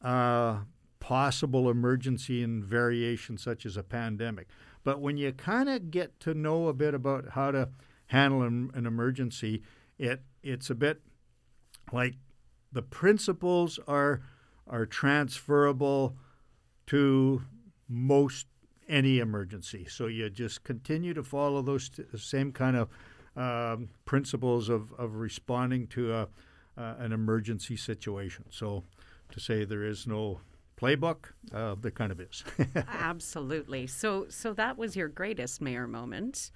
uh, 0.02 0.60
possible 1.08 1.70
emergency 1.70 2.44
and 2.44 2.62
variation, 2.62 3.38
such 3.38 3.66
as 3.66 3.78
a 3.78 3.82
pandemic, 3.82 4.46
but 4.84 5.00
when 5.00 5.16
you 5.16 5.32
kind 5.32 5.70
of 5.70 5.90
get 5.90 6.20
to 6.20 6.34
know 6.34 6.68
a 6.68 6.74
bit 6.74 6.94
about 6.94 7.30
how 7.30 7.50
to 7.50 7.70
handle 8.08 8.42
an, 8.42 8.70
an 8.74 8.86
emergency, 8.86 9.62
it 9.98 10.22
it's 10.44 10.70
a 10.70 10.76
bit 10.76 11.00
like 11.94 12.16
the 12.74 12.82
principles 12.82 13.80
are 13.88 14.22
are 14.68 14.86
transferable 14.86 16.18
to 16.88 17.42
most 17.88 18.48
any 18.90 19.20
emergency. 19.20 19.86
So 19.90 20.08
you 20.08 20.30
just 20.30 20.66
continue 20.66 21.14
to 21.14 21.24
follow 21.24 21.62
those 21.62 21.88
t- 21.88 22.04
same 22.18 22.52
kind 22.52 22.76
of 22.76 22.90
um, 23.38 23.92
principles 24.04 24.68
of, 24.68 24.92
of 24.98 25.16
responding 25.16 25.88
to 25.88 26.14
a, 26.14 26.28
uh, 26.78 26.96
an 27.00 27.14
emergency 27.14 27.78
situation. 27.78 28.44
So 28.50 28.84
to 29.32 29.40
say 29.40 29.64
there 29.64 29.86
is 29.86 30.06
no 30.06 30.42
playbook, 30.80 31.32
uh, 31.54 31.76
there 31.82 31.92
kind 31.92 32.12
of 32.12 32.20
is. 32.20 32.44
Absolutely. 32.88 33.88
So 33.88 34.28
so 34.30 34.54
that 34.54 34.78
was 34.78 34.96
your 34.96 35.08
greatest 35.08 35.62
mayor 35.62 35.88
moment 35.88 36.52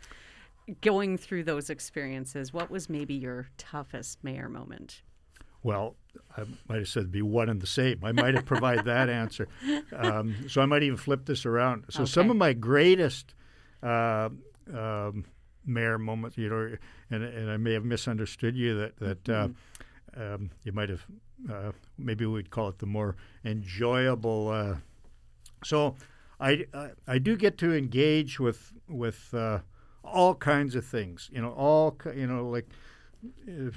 going 0.81 1.17
through 1.17 1.43
those 1.43 1.69
experiences, 1.69 2.53
what 2.53 2.69
was 2.69 2.89
maybe 2.89 3.13
your 3.13 3.49
toughest 3.57 4.23
mayor 4.23 4.47
moment? 4.47 5.01
Well, 5.63 5.95
I 6.35 6.43
might 6.67 6.79
have 6.79 6.87
said 6.87 7.11
be 7.11 7.21
one 7.21 7.49
and 7.49 7.61
the 7.61 7.67
same. 7.67 7.99
I 8.03 8.11
might 8.11 8.33
have 8.33 8.45
provided 8.45 8.85
that 8.85 9.09
answer. 9.09 9.47
Um, 9.95 10.35
so 10.47 10.61
I 10.61 10.65
might 10.65 10.83
even 10.83 10.97
flip 10.97 11.25
this 11.25 11.45
around. 11.45 11.85
So 11.89 12.03
okay. 12.03 12.11
some 12.11 12.31
of 12.31 12.37
my 12.37 12.53
greatest 12.53 13.35
uh, 13.83 14.29
um, 14.73 15.25
mayor 15.65 15.99
moments, 15.99 16.37
you 16.37 16.49
know, 16.49 16.75
and, 17.11 17.23
and 17.23 17.51
I 17.51 17.57
may 17.57 17.73
have 17.73 17.85
misunderstood 17.85 18.55
you 18.55 18.79
that 18.79 18.97
that 18.97 19.29
uh, 19.29 19.47
mm-hmm. 19.47 19.53
Um, 20.15 20.51
you 20.63 20.71
might 20.71 20.89
have 20.89 21.05
uh, 21.51 21.71
maybe 21.97 22.25
we'd 22.25 22.49
call 22.49 22.69
it 22.69 22.79
the 22.79 22.85
more 22.85 23.15
enjoyable. 23.43 24.49
Uh, 24.49 24.75
so 25.63 25.95
I, 26.39 26.65
I, 26.73 26.89
I 27.07 27.17
do 27.19 27.37
get 27.37 27.57
to 27.59 27.73
engage 27.73 28.39
with 28.39 28.73
with 28.87 29.33
uh, 29.33 29.59
all 30.03 30.35
kinds 30.35 30.75
of 30.75 30.85
things. 30.85 31.29
You 31.31 31.41
know, 31.41 31.51
all 31.51 31.97
you 32.15 32.27
know, 32.27 32.47
like 32.47 32.67
you 33.45 33.71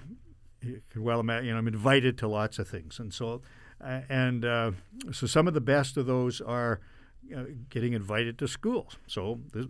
can 0.90 1.02
well 1.02 1.20
imagine. 1.20 1.46
You 1.46 1.52
know, 1.52 1.58
I'm 1.58 1.68
invited 1.68 2.18
to 2.18 2.28
lots 2.28 2.58
of 2.58 2.68
things, 2.68 2.98
and 2.98 3.12
so 3.12 3.42
uh, 3.80 4.00
and 4.08 4.44
uh, 4.44 4.72
so 5.12 5.26
some 5.26 5.46
of 5.46 5.54
the 5.54 5.60
best 5.60 5.96
of 5.96 6.06
those 6.06 6.40
are 6.40 6.80
uh, 7.34 7.44
getting 7.68 7.92
invited 7.92 8.38
to 8.38 8.48
schools. 8.48 8.96
So 9.06 9.40
this, 9.52 9.66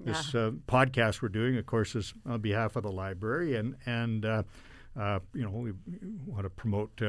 this 0.00 0.34
yeah. 0.34 0.40
Uh, 0.40 0.50
podcast 0.66 1.22
we're 1.22 1.28
doing, 1.28 1.56
of 1.56 1.66
course, 1.66 1.94
is 1.94 2.14
on 2.26 2.40
behalf 2.40 2.76
of 2.76 2.82
the 2.82 2.92
library, 2.92 3.56
and 3.56 3.76
and 3.84 4.24
uh, 4.96 5.00
uh, 5.02 5.18
you 5.34 5.42
know 5.42 5.50
we 5.50 5.72
want 6.26 6.44
to 6.44 6.50
promote 6.50 7.00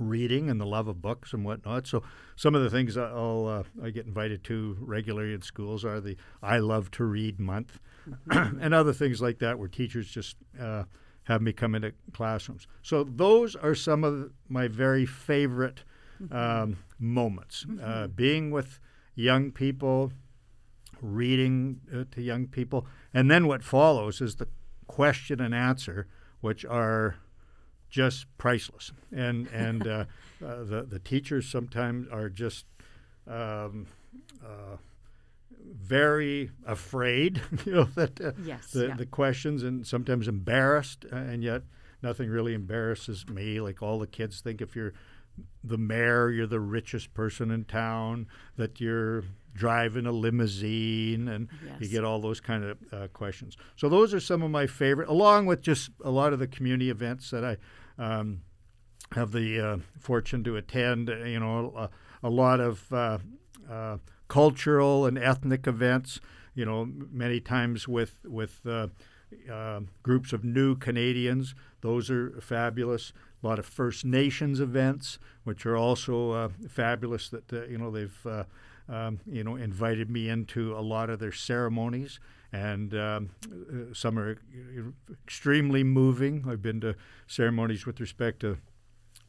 reading 0.00 0.50
and 0.50 0.60
the 0.60 0.66
love 0.66 0.88
of 0.88 1.00
books 1.00 1.32
and 1.32 1.44
whatnot. 1.44 1.86
So 1.86 2.02
some 2.34 2.54
of 2.54 2.62
the 2.62 2.70
things 2.70 2.96
I'll 2.96 3.46
uh, 3.46 3.84
I 3.84 3.90
get 3.90 4.06
invited 4.06 4.44
to 4.44 4.76
regularly 4.80 5.34
in 5.34 5.42
schools 5.42 5.84
are 5.84 6.00
the 6.00 6.16
I 6.42 6.58
Love 6.58 6.90
to 6.92 7.04
Read 7.04 7.38
month, 7.40 7.78
mm-hmm. 8.08 8.58
and 8.60 8.74
other 8.74 8.92
things 8.92 9.20
like 9.20 9.38
that, 9.38 9.58
where 9.58 9.68
teachers 9.68 10.08
just 10.08 10.36
uh, 10.60 10.84
have 11.24 11.42
me 11.42 11.52
come 11.52 11.74
into 11.74 11.92
classrooms. 12.12 12.66
So 12.82 13.04
those 13.04 13.56
are 13.56 13.74
some 13.74 14.04
of 14.04 14.30
my 14.48 14.68
very 14.68 15.06
favorite 15.06 15.84
mm-hmm. 16.22 16.36
um, 16.36 16.78
moments. 16.98 17.64
Uh, 17.68 17.72
mm-hmm. 17.72 18.12
being 18.12 18.50
with 18.50 18.80
young 19.14 19.50
people, 19.50 20.12
reading 21.00 21.80
uh, 21.94 22.04
to 22.12 22.22
young 22.22 22.46
people, 22.46 22.86
and 23.12 23.30
then 23.30 23.46
what 23.46 23.62
follows 23.62 24.20
is 24.20 24.36
the 24.36 24.48
question 24.86 25.40
and 25.40 25.54
answer, 25.54 26.06
which 26.40 26.64
are 26.64 27.16
just 27.88 28.26
priceless. 28.38 28.92
And 29.12 29.48
and 29.48 29.86
uh, 29.86 30.04
uh, 30.44 30.64
the 30.64 30.86
the 30.88 30.98
teachers 30.98 31.48
sometimes 31.48 32.08
are 32.08 32.28
just 32.28 32.66
um, 33.26 33.86
uh, 34.44 34.76
very 35.74 36.50
afraid, 36.66 37.42
you 37.64 37.72
know, 37.72 37.84
that 37.94 38.20
uh, 38.20 38.32
yes, 38.42 38.70
the 38.70 38.88
yeah. 38.88 38.96
the 38.96 39.06
questions 39.06 39.62
and 39.62 39.86
sometimes 39.86 40.28
embarrassed, 40.28 41.04
uh, 41.12 41.16
and 41.16 41.42
yet 41.42 41.62
nothing 42.02 42.28
really 42.28 42.54
embarrasses 42.54 43.28
me. 43.28 43.60
Like 43.60 43.82
all 43.82 43.98
the 43.98 44.06
kids 44.06 44.40
think 44.40 44.60
if 44.60 44.76
you're 44.76 44.94
the 45.62 45.78
mayor, 45.78 46.30
you're 46.30 46.46
the 46.46 46.60
richest 46.60 47.12
person 47.14 47.50
in 47.50 47.64
town, 47.64 48.26
that 48.56 48.80
you're 48.80 49.24
drive 49.56 49.96
in 49.96 50.06
a 50.06 50.12
limousine, 50.12 51.28
and 51.28 51.48
Yes. 51.64 51.80
you 51.80 51.88
get 51.88 52.04
all 52.04 52.20
those 52.20 52.40
kind 52.40 52.64
of 52.64 52.78
uh, 52.92 53.08
questions. 53.08 53.56
So 53.76 53.88
those 53.88 54.14
are 54.14 54.20
some 54.20 54.42
of 54.42 54.50
my 54.50 54.66
favorite, 54.66 55.08
along 55.08 55.46
with 55.46 55.60
just 55.62 55.90
a 56.04 56.10
lot 56.10 56.32
of 56.32 56.38
the 56.38 56.46
community 56.46 56.90
events 56.90 57.30
that 57.30 57.44
I 57.44 57.56
um, 57.98 58.42
have 59.12 59.32
the 59.32 59.60
uh, 59.60 59.76
fortune 59.98 60.44
to 60.44 60.56
attend. 60.56 61.08
uh, 61.10 61.16
You 61.24 61.40
know, 61.40 61.72
a, 61.76 61.90
a 62.26 62.30
lot 62.30 62.60
of 62.60 62.92
uh, 62.92 63.18
uh, 63.70 63.98
cultural 64.28 65.06
and 65.06 65.18
ethnic 65.18 65.66
events. 65.66 66.20
You 66.54 66.64
know, 66.64 66.86
many 67.10 67.40
times 67.40 67.86
with 67.88 68.14
with 68.24 68.60
uh, 68.66 68.88
uh, 69.50 69.80
groups 70.02 70.32
of 70.32 70.42
new 70.44 70.76
Canadians. 70.76 71.54
Those 71.82 72.10
are 72.10 72.40
fabulous. 72.40 73.12
A 73.42 73.46
lot 73.46 73.58
of 73.58 73.66
First 73.66 74.04
Nations 74.04 74.58
events, 74.60 75.18
which 75.44 75.66
are 75.66 75.76
also 75.76 76.30
uh, 76.32 76.48
fabulous. 76.68 77.28
That 77.28 77.52
uh, 77.52 77.66
you 77.66 77.76
know 77.78 77.90
they've 77.90 78.26
uh, 78.26 78.44
um, 78.88 79.20
you 79.26 79.42
know 79.44 79.56
invited 79.56 80.10
me 80.10 80.28
into 80.28 80.76
a 80.76 80.80
lot 80.80 81.10
of 81.10 81.18
their 81.18 81.32
ceremonies, 81.32 82.20
and 82.52 82.94
um, 82.94 83.30
uh, 83.50 83.92
some 83.92 84.18
are 84.18 84.38
extremely 85.24 85.84
moving. 85.84 86.44
I've 86.48 86.62
been 86.62 86.80
to 86.80 86.94
ceremonies 87.26 87.86
with 87.86 88.00
respect 88.00 88.40
to 88.40 88.58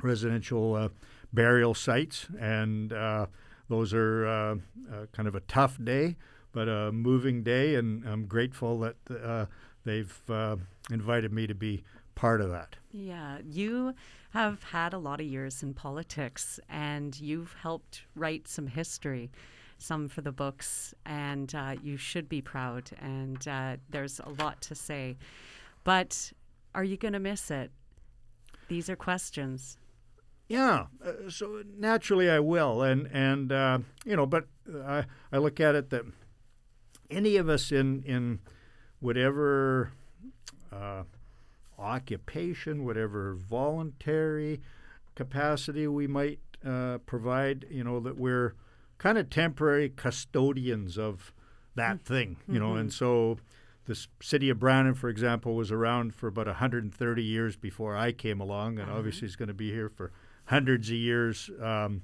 residential 0.01 0.75
uh, 0.75 0.89
burial 1.33 1.73
sites, 1.73 2.27
and 2.39 2.93
uh, 2.93 3.27
those 3.69 3.93
are 3.93 4.27
uh, 4.27 4.55
uh, 4.91 5.05
kind 5.11 5.27
of 5.27 5.35
a 5.35 5.41
tough 5.41 5.77
day, 5.83 6.15
but 6.51 6.67
a 6.67 6.91
moving 6.91 7.43
day, 7.43 7.75
and 7.75 8.07
I'm 8.07 8.25
grateful 8.25 8.79
that 8.79 9.49
they've 9.83 10.21
invited 10.91 11.31
me 11.33 11.47
to 11.47 11.55
be 11.55 11.83
part 12.15 12.41
of 12.41 12.49
that. 12.49 12.75
Yeah, 12.91 13.37
you 13.45 13.93
have 14.31 14.63
had 14.63 14.93
a 14.93 14.97
lot 14.97 15.19
of 15.19 15.27
years 15.27 15.63
in 15.63 15.73
politics 15.73 16.59
and 16.69 17.19
you've 17.19 17.53
helped 17.53 18.03
write 18.15 18.47
some 18.47 18.67
history, 18.67 19.31
some 19.77 20.07
for 20.07 20.21
the 20.21 20.31
books, 20.31 20.93
and 21.05 21.53
uh, 21.55 21.75
you 21.81 21.97
should 21.97 22.27
be 22.27 22.41
proud. 22.41 22.91
And 22.99 23.47
uh, 23.47 23.77
there's 23.89 24.19
a 24.19 24.29
lot 24.41 24.61
to 24.61 24.75
say. 24.75 25.17
But 25.83 26.33
are 26.75 26.83
you 26.83 26.97
going 26.97 27.13
to 27.13 27.19
miss 27.19 27.49
it? 27.49 27.71
These 28.67 28.89
are 28.89 28.95
questions. 28.95 29.77
Yeah, 30.49 30.85
uh, 31.05 31.29
so 31.29 31.63
naturally 31.77 32.29
I 32.29 32.39
will, 32.39 32.81
and 32.81 33.07
and 33.11 33.51
uh, 33.51 33.79
you 34.05 34.15
know, 34.15 34.25
but 34.25 34.47
I 34.85 35.03
I 35.31 35.37
look 35.39 35.59
at 35.59 35.75
it 35.75 35.89
that 35.89 36.03
any 37.11 37.35
of 37.35 37.49
us 37.49 37.71
in 37.71 38.01
in 38.03 38.39
whatever 38.99 39.91
uh, 40.71 41.03
occupation, 41.77 42.85
whatever 42.85 43.33
voluntary 43.35 44.61
capacity 45.15 45.87
we 45.87 46.07
might 46.07 46.39
uh, 46.65 46.97
provide, 47.05 47.65
you 47.69 47.83
know, 47.83 47.99
that 47.99 48.17
we're 48.17 48.55
kind 48.97 49.17
of 49.17 49.29
temporary 49.29 49.89
custodians 49.89 50.97
of 50.97 51.31
that 51.75 52.03
thing, 52.03 52.37
you 52.47 52.59
know, 52.59 52.75
and 52.75 52.91
so. 52.93 53.37
the 53.85 54.07
city 54.21 54.49
of 54.49 54.59
Brandon, 54.59 54.93
for 54.93 55.07
example, 55.07 55.55
was 55.55 55.71
around 55.71 56.13
for 56.13 56.27
about 56.27 56.47
130 56.47 57.23
years 57.23 57.55
before 57.55 57.95
I 57.95 58.11
came 58.11 58.41
along, 58.41 58.79
and 58.79 58.91
obviously 58.97 59.27
is 59.27 59.37
going 59.37 59.47
to 59.47 59.53
be 59.53 59.71
here 59.71 59.87
for 59.87 60.11
hundreds 60.47 60.89
of 60.89 60.95
years 60.95 61.49
um, 61.61 62.01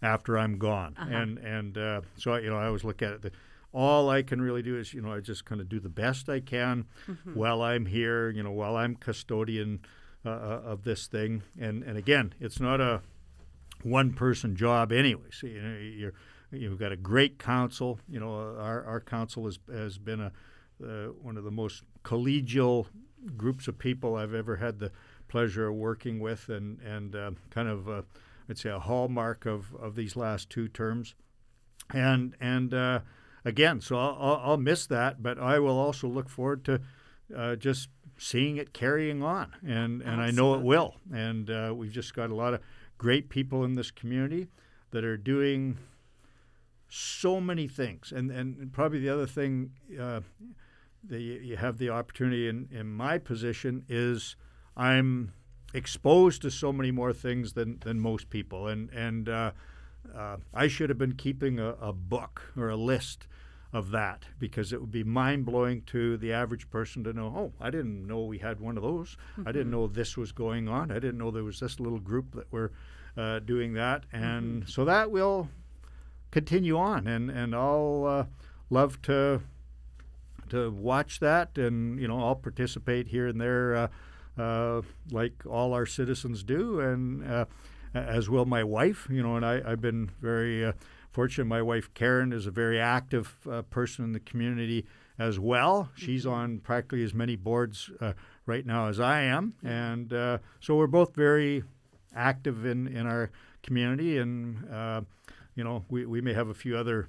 after 0.00 0.38
I'm 0.38 0.56
gone. 0.56 0.94
And 1.12 1.38
and 1.38 1.76
uh, 1.76 2.00
so 2.16 2.36
you 2.36 2.48
know, 2.48 2.56
I 2.56 2.66
always 2.66 2.84
look 2.84 3.02
at 3.02 3.12
it 3.12 3.22
that 3.22 3.34
all 3.76 4.08
I 4.08 4.22
can 4.22 4.40
really 4.40 4.62
do 4.62 4.78
is 4.78 4.94
you 4.94 5.02
know 5.02 5.12
I 5.12 5.20
just 5.20 5.44
kind 5.44 5.60
of 5.60 5.68
do 5.68 5.78
the 5.78 5.90
best 5.90 6.30
I 6.30 6.40
can 6.40 6.86
while 7.34 7.60
I'm 7.60 7.84
here. 7.84 8.30
You 8.30 8.42
know, 8.42 8.50
while 8.50 8.74
I'm 8.74 8.96
custodian 8.96 9.80
uh, 10.24 10.30
uh, 10.30 10.62
of 10.64 10.82
this 10.82 11.06
thing. 11.06 11.42
And 11.60 11.82
and 11.82 11.98
again, 11.98 12.34
it's 12.40 12.58
not 12.58 12.80
a 12.80 13.02
one 13.82 14.14
person 14.14 14.56
job 14.56 14.92
anyway. 14.92 15.28
So 15.30 15.46
you 15.46 15.60
know, 15.60 15.78
you're 15.78 16.14
you've 16.50 16.78
got 16.78 16.90
a 16.90 16.96
great 16.96 17.38
council. 17.38 18.00
You 18.08 18.18
know, 18.18 18.32
our 18.58 18.82
our 18.84 19.00
council 19.00 19.44
has 19.44 19.58
has 19.70 19.98
been 19.98 20.20
a 20.20 20.32
uh, 20.82 21.08
one 21.22 21.36
of 21.36 21.44
the 21.44 21.50
most 21.50 21.82
collegial 22.02 22.86
groups 23.36 23.68
of 23.68 23.78
people 23.78 24.16
I've 24.16 24.34
ever 24.34 24.56
had 24.56 24.78
the 24.78 24.90
pleasure 25.28 25.68
of 25.68 25.74
working 25.74 26.18
with, 26.18 26.48
and 26.48 26.80
and 26.80 27.14
uh, 27.14 27.30
kind 27.50 27.68
of 27.68 27.88
uh, 27.88 28.02
I'd 28.48 28.58
say 28.58 28.70
a 28.70 28.80
hallmark 28.80 29.44
of 29.44 29.74
of 29.74 29.96
these 29.96 30.16
last 30.16 30.48
two 30.48 30.66
terms. 30.66 31.14
And 31.92 32.34
and 32.40 32.74
uh, 32.74 33.00
again, 33.46 33.80
so 33.80 33.96
I'll, 33.96 34.18
I'll, 34.20 34.40
I'll 34.44 34.56
miss 34.58 34.86
that, 34.88 35.22
but 35.22 35.38
I 35.38 35.58
will 35.60 35.78
also 35.78 36.08
look 36.08 36.28
forward 36.28 36.64
to 36.64 36.80
uh, 37.34 37.56
just 37.56 37.88
seeing 38.18 38.56
it 38.56 38.72
carrying 38.72 39.22
on, 39.22 39.54
and 39.66 40.02
and 40.02 40.20
I 40.20 40.30
know 40.30 40.54
it 40.54 40.62
will. 40.62 40.96
And 41.12 41.48
uh, 41.48 41.72
we've 41.74 41.92
just 41.92 42.14
got 42.14 42.30
a 42.30 42.34
lot 42.34 42.54
of 42.54 42.60
great 42.98 43.28
people 43.28 43.64
in 43.64 43.74
this 43.74 43.90
community 43.90 44.48
that 44.90 45.04
are 45.04 45.16
doing 45.16 45.78
so 46.88 47.40
many 47.40 47.68
things. 47.68 48.12
And 48.12 48.30
and 48.30 48.72
probably 48.72 48.98
the 48.98 49.10
other 49.10 49.26
thing 49.26 49.70
uh, 49.98 50.20
that 51.08 51.20
you, 51.20 51.34
you 51.34 51.56
have 51.56 51.78
the 51.78 51.90
opportunity 51.90 52.48
in 52.48 52.68
in 52.72 52.88
my 52.88 53.18
position 53.18 53.84
is 53.88 54.36
I'm 54.76 55.32
exposed 55.74 56.42
to 56.42 56.50
so 56.50 56.72
many 56.72 56.90
more 56.90 57.12
things 57.12 57.52
than 57.52 57.78
than 57.80 58.00
most 58.00 58.28
people. 58.30 58.66
And 58.66 58.90
and 58.90 59.28
uh, 59.28 59.52
uh, 60.14 60.36
I 60.52 60.68
should 60.68 60.90
have 60.90 60.98
been 60.98 61.14
keeping 61.14 61.58
a, 61.58 61.70
a 61.80 61.92
book 61.92 62.52
or 62.56 62.68
a 62.68 62.76
list 62.76 63.26
of 63.72 63.90
that 63.90 64.24
because 64.38 64.72
it 64.72 64.80
would 64.80 64.90
be 64.90 65.04
mind 65.04 65.44
blowing 65.44 65.82
to 65.82 66.16
the 66.16 66.32
average 66.32 66.70
person 66.70 67.04
to 67.04 67.12
know. 67.12 67.26
Oh, 67.36 67.52
I 67.60 67.70
didn't 67.70 68.06
know 68.06 68.24
we 68.24 68.38
had 68.38 68.60
one 68.60 68.76
of 68.76 68.82
those. 68.82 69.16
I 69.44 69.52
didn't 69.52 69.70
know 69.70 69.86
this 69.86 70.16
was 70.16 70.32
going 70.32 70.68
on. 70.68 70.90
I 70.90 70.94
didn't 70.94 71.18
know 71.18 71.30
there 71.30 71.44
was 71.44 71.60
this 71.60 71.80
little 71.80 71.98
group 71.98 72.34
that 72.34 72.50
were 72.52 72.72
uh, 73.16 73.40
doing 73.40 73.74
that. 73.74 74.04
And 74.12 74.68
so 74.68 74.84
that 74.84 75.10
will 75.10 75.48
continue 76.30 76.76
on, 76.76 77.06
and 77.06 77.30
and 77.30 77.54
I'll 77.54 78.04
uh, 78.06 78.24
love 78.70 79.00
to 79.02 79.40
to 80.50 80.70
watch 80.70 81.20
that, 81.20 81.56
and 81.58 81.98
you 82.00 82.08
know 82.08 82.20
I'll 82.22 82.36
participate 82.36 83.08
here 83.08 83.26
and 83.26 83.40
there, 83.40 83.74
uh, 83.74 84.40
uh, 84.40 84.82
like 85.10 85.44
all 85.46 85.72
our 85.72 85.86
citizens 85.86 86.42
do, 86.42 86.80
and 86.80 87.26
uh, 87.26 87.44
as 87.98 88.28
will 88.28 88.46
my 88.46 88.64
wife. 88.64 89.06
You 89.10 89.22
know, 89.22 89.36
and 89.36 89.44
I, 89.44 89.62
I've 89.64 89.80
been 89.80 90.10
very 90.20 90.64
uh, 90.64 90.72
fortunate. 91.10 91.46
My 91.46 91.62
wife 91.62 91.92
Karen 91.94 92.32
is 92.32 92.46
a 92.46 92.50
very 92.50 92.80
active 92.80 93.36
uh, 93.50 93.62
person 93.62 94.04
in 94.04 94.12
the 94.12 94.20
community 94.20 94.86
as 95.18 95.38
well. 95.38 95.90
She's 95.94 96.26
on 96.26 96.58
practically 96.58 97.02
as 97.02 97.14
many 97.14 97.36
boards 97.36 97.90
uh, 98.00 98.12
right 98.44 98.66
now 98.66 98.88
as 98.88 99.00
I 99.00 99.22
am, 99.22 99.54
and 99.64 100.12
uh, 100.12 100.38
so 100.60 100.76
we're 100.76 100.86
both 100.86 101.14
very 101.14 101.62
active 102.14 102.66
in 102.66 102.86
in 102.86 103.06
our 103.06 103.30
community, 103.62 104.18
and 104.18 104.68
uh, 104.70 105.00
you 105.54 105.64
know 105.64 105.84
we 105.88 106.06
we 106.06 106.20
may 106.20 106.34
have 106.34 106.48
a 106.48 106.54
few 106.54 106.76
other 106.76 107.08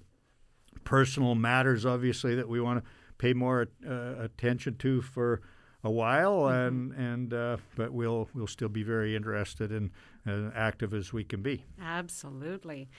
personal 0.84 1.36
matters, 1.36 1.86
obviously, 1.86 2.36
that 2.36 2.48
we 2.48 2.62
want 2.62 2.84
to 2.84 2.90
pay 3.18 3.34
more 3.34 3.68
uh, 3.86 4.16
attention 4.20 4.76
to 4.78 5.02
for 5.02 5.42
a 5.84 5.92
while, 5.92 6.48
and 6.48 6.92
and 6.94 7.34
uh, 7.34 7.58
but 7.76 7.94
we'll 7.94 8.30
we'll 8.34 8.48
still 8.48 8.70
be 8.70 8.84
very 8.84 9.16
interested 9.16 9.72
and 9.72 9.92
uh, 10.28 10.52
active 10.56 10.94
as 10.94 11.14
we 11.14 11.24
can 11.24 11.42
be. 11.42 11.66
Absolutely. 11.82 12.90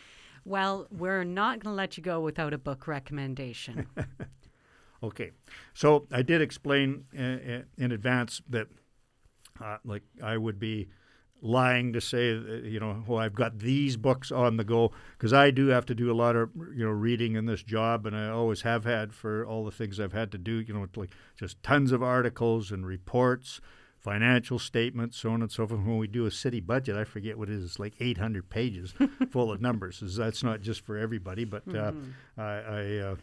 Well, 0.44 0.86
we're 0.90 1.24
not 1.24 1.58
going 1.58 1.72
to 1.72 1.76
let 1.76 1.96
you 1.96 2.02
go 2.02 2.20
without 2.20 2.54
a 2.54 2.58
book 2.58 2.86
recommendation. 2.86 3.86
Okay, 5.02 5.30
so 5.74 6.06
I 6.10 6.22
did 6.22 6.42
explain 6.42 7.04
in, 7.12 7.64
in 7.76 7.92
advance 7.92 8.42
that, 8.48 8.66
uh, 9.62 9.76
like, 9.84 10.02
I 10.22 10.36
would 10.36 10.58
be 10.58 10.88
lying 11.40 11.92
to 11.92 12.00
say, 12.00 12.28
you 12.28 12.80
know, 12.80 13.02
well, 13.06 13.18
I've 13.18 13.34
got 13.34 13.58
these 13.58 13.96
books 13.96 14.32
on 14.32 14.56
the 14.56 14.64
go 14.64 14.92
because 15.16 15.32
I 15.32 15.50
do 15.50 15.68
have 15.68 15.86
to 15.86 15.94
do 15.94 16.10
a 16.10 16.14
lot 16.14 16.36
of, 16.36 16.50
you 16.74 16.84
know, 16.84 16.90
reading 16.90 17.36
in 17.36 17.46
this 17.46 17.62
job, 17.62 18.06
and 18.06 18.16
I 18.16 18.28
always 18.28 18.62
have 18.62 18.84
had 18.84 19.14
for 19.14 19.46
all 19.46 19.64
the 19.64 19.70
things 19.70 20.00
I've 20.00 20.12
had 20.12 20.32
to 20.32 20.38
do. 20.38 20.60
You 20.60 20.74
know, 20.74 20.86
like 20.96 21.14
just 21.36 21.62
tons 21.62 21.92
of 21.92 22.02
articles 22.02 22.70
and 22.72 22.86
reports, 22.86 23.60
financial 23.98 24.58
statements, 24.58 25.16
so 25.18 25.30
on 25.30 25.42
and 25.42 25.50
so 25.50 25.66
forth. 25.66 25.80
When 25.80 25.98
we 25.98 26.06
do 26.08 26.26
a 26.26 26.30
city 26.30 26.60
budget, 26.60 26.96
I 26.96 27.04
forget 27.04 27.38
what 27.38 27.48
it 27.48 27.56
is, 27.56 27.78
like 27.78 27.94
800 28.00 28.50
pages 28.50 28.94
full 29.30 29.52
of 29.52 29.60
numbers. 29.60 30.02
That's 30.16 30.42
not 30.42 30.60
just 30.60 30.80
for 30.80 30.96
everybody, 30.96 31.44
but 31.44 31.62
uh, 31.74 31.92
I. 32.36 32.42
I 32.42 32.98
uh, 32.98 33.16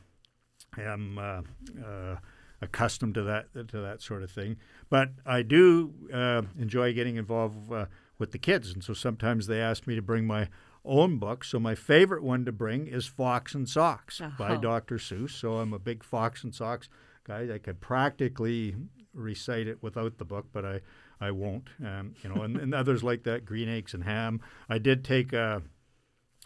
am 0.77 1.17
uh, 1.17 1.41
uh, 1.85 2.17
accustomed 2.61 3.15
to 3.15 3.23
that 3.23 3.53
to 3.53 3.81
that 3.81 4.01
sort 4.01 4.23
of 4.23 4.31
thing. 4.31 4.57
But 4.89 5.09
I 5.25 5.41
do 5.41 5.93
uh, 6.13 6.43
enjoy 6.59 6.93
getting 6.93 7.15
involved 7.15 7.71
uh, 7.71 7.85
with 8.17 8.31
the 8.31 8.37
kids, 8.37 8.71
and 8.73 8.83
so 8.83 8.93
sometimes 8.93 9.47
they 9.47 9.59
ask 9.59 9.85
me 9.87 9.95
to 9.95 10.01
bring 10.01 10.25
my 10.25 10.47
own 10.85 11.17
book. 11.17 11.43
So 11.43 11.59
my 11.59 11.75
favorite 11.75 12.23
one 12.23 12.45
to 12.45 12.51
bring 12.51 12.87
is 12.87 13.07
Fox 13.07 13.53
and 13.55 13.67
Socks 13.67 14.21
by 14.37 14.55
Oh. 14.55 14.61
Dr. 14.61 14.95
Seuss. 14.97 15.31
So 15.31 15.55
I'm 15.57 15.73
a 15.73 15.79
big 15.79 16.03
Fox 16.03 16.43
and 16.43 16.53
Socks 16.53 16.89
guy. 17.23 17.53
I 17.53 17.57
could 17.57 17.81
practically 17.81 18.75
recite 19.13 19.67
it 19.67 19.81
without 19.81 20.17
the 20.17 20.25
book, 20.25 20.47
but 20.53 20.63
I 20.65 20.81
I 21.19 21.31
won't. 21.31 21.69
Um, 21.83 22.13
you 22.23 22.29
know, 22.29 22.43
and, 22.43 22.57
and 22.57 22.73
others 22.75 23.01
like 23.03 23.23
that, 23.23 23.45
Green 23.45 23.69
Eggs 23.69 23.93
and 23.93 24.03
Ham. 24.03 24.41
I 24.69 24.77
did 24.77 25.03
take 25.03 25.33
a 25.33 25.61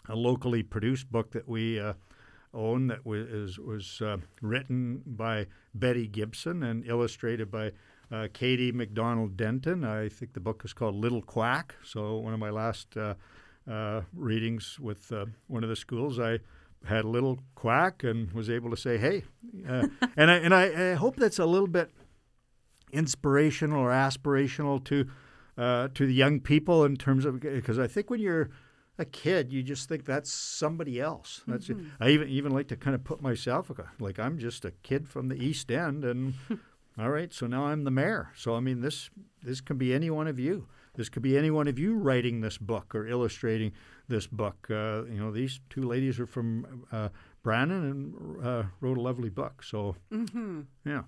a 0.08 0.16
locally 0.16 0.62
produced 0.62 1.10
book 1.12 1.32
that 1.32 1.46
we 1.48 1.78
uh, 1.78 1.92
own 2.54 2.86
that 2.86 3.04
was 3.04 3.58
was 3.58 4.00
uh, 4.00 4.16
written 4.40 5.02
by 5.04 5.46
Betty 5.74 6.06
Gibson 6.08 6.62
and 6.62 6.86
illustrated 6.86 7.50
by 7.50 7.72
uh, 8.10 8.28
Kady 8.32 8.72
MacDonald 8.72 9.36
Denton. 9.36 9.84
I 9.84 10.08
think 10.08 10.32
the 10.32 10.40
book 10.40 10.62
is 10.64 10.72
called 10.72 10.94
Little 10.94 11.22
Quack. 11.22 11.74
So 11.84 12.16
one 12.18 12.34
of 12.34 12.40
my 12.40 12.50
last 12.50 12.96
uh, 12.96 13.14
uh, 13.70 14.02
readings 14.14 14.78
with 14.80 15.12
uh, 15.12 15.26
one 15.46 15.62
of 15.62 15.70
the 15.70 15.76
schools, 15.76 16.18
I 16.18 16.40
had 16.86 17.04
a 17.04 17.08
little 17.08 17.38
quack 17.54 18.02
and 18.04 18.32
was 18.32 18.48
able 18.48 18.70
to 18.70 18.76
say, 18.76 18.98
"Hey," 18.98 19.24
uh, 19.68 19.86
and 20.16 20.30
I 20.30 20.36
and 20.36 20.54
I, 20.54 20.92
I, 20.92 20.94
hope 20.94 21.16
that's 21.16 21.38
a 21.38 21.46
little 21.46 21.68
bit 21.68 21.90
inspirational 22.92 23.80
or 23.80 23.90
aspirational 23.90 24.82
to 24.84 25.08
uh, 25.58 25.88
to 25.94 26.06
the 26.06 26.14
young 26.14 26.40
people 26.40 26.84
in 26.84 26.96
terms 26.96 27.24
of 27.24 27.40
because 27.40 27.78
I 27.78 27.86
think 27.86 28.10
when 28.10 28.20
you're 28.20 28.50
a 28.98 29.04
kid, 29.04 29.52
you 29.52 29.62
just 29.62 29.88
think 29.88 30.04
that's 30.04 30.30
somebody 30.30 31.00
else. 31.00 31.42
That's 31.46 31.68
mm-hmm. 31.68 31.88
I 32.00 32.10
even 32.10 32.28
even 32.28 32.52
like 32.52 32.68
to 32.68 32.76
kind 32.76 32.94
of 32.94 33.04
put 33.04 33.22
myself 33.22 33.70
like 33.98 34.18
I'm 34.18 34.38
just 34.38 34.64
a 34.64 34.72
kid 34.82 35.08
from 35.08 35.28
the 35.28 35.36
East 35.36 35.70
End, 35.70 36.04
and 36.04 36.34
all 36.98 37.10
right, 37.10 37.32
so 37.32 37.46
now 37.46 37.66
I'm 37.66 37.84
the 37.84 37.90
mayor. 37.90 38.30
So 38.36 38.54
I 38.54 38.60
mean, 38.60 38.80
this 38.80 39.10
this 39.42 39.60
can 39.60 39.78
be 39.78 39.94
any 39.94 40.10
one 40.10 40.26
of 40.26 40.38
you. 40.38 40.66
This 40.94 41.08
could 41.08 41.22
be 41.22 41.38
any 41.38 41.50
one 41.50 41.68
of 41.68 41.78
you 41.78 41.94
writing 41.94 42.40
this 42.40 42.58
book 42.58 42.94
or 42.94 43.06
illustrating 43.06 43.72
this 44.08 44.26
book. 44.26 44.66
Uh, 44.68 45.04
you 45.04 45.20
know, 45.20 45.30
these 45.30 45.60
two 45.70 45.82
ladies 45.82 46.18
are 46.18 46.26
from 46.26 46.84
uh, 46.90 47.08
Brandon 47.42 47.84
and 47.84 48.46
uh, 48.46 48.62
wrote 48.80 48.98
a 48.98 49.00
lovely 49.00 49.30
book. 49.30 49.62
So, 49.62 49.96
mm-hmm. 50.12 50.62
yeah. 50.84 51.02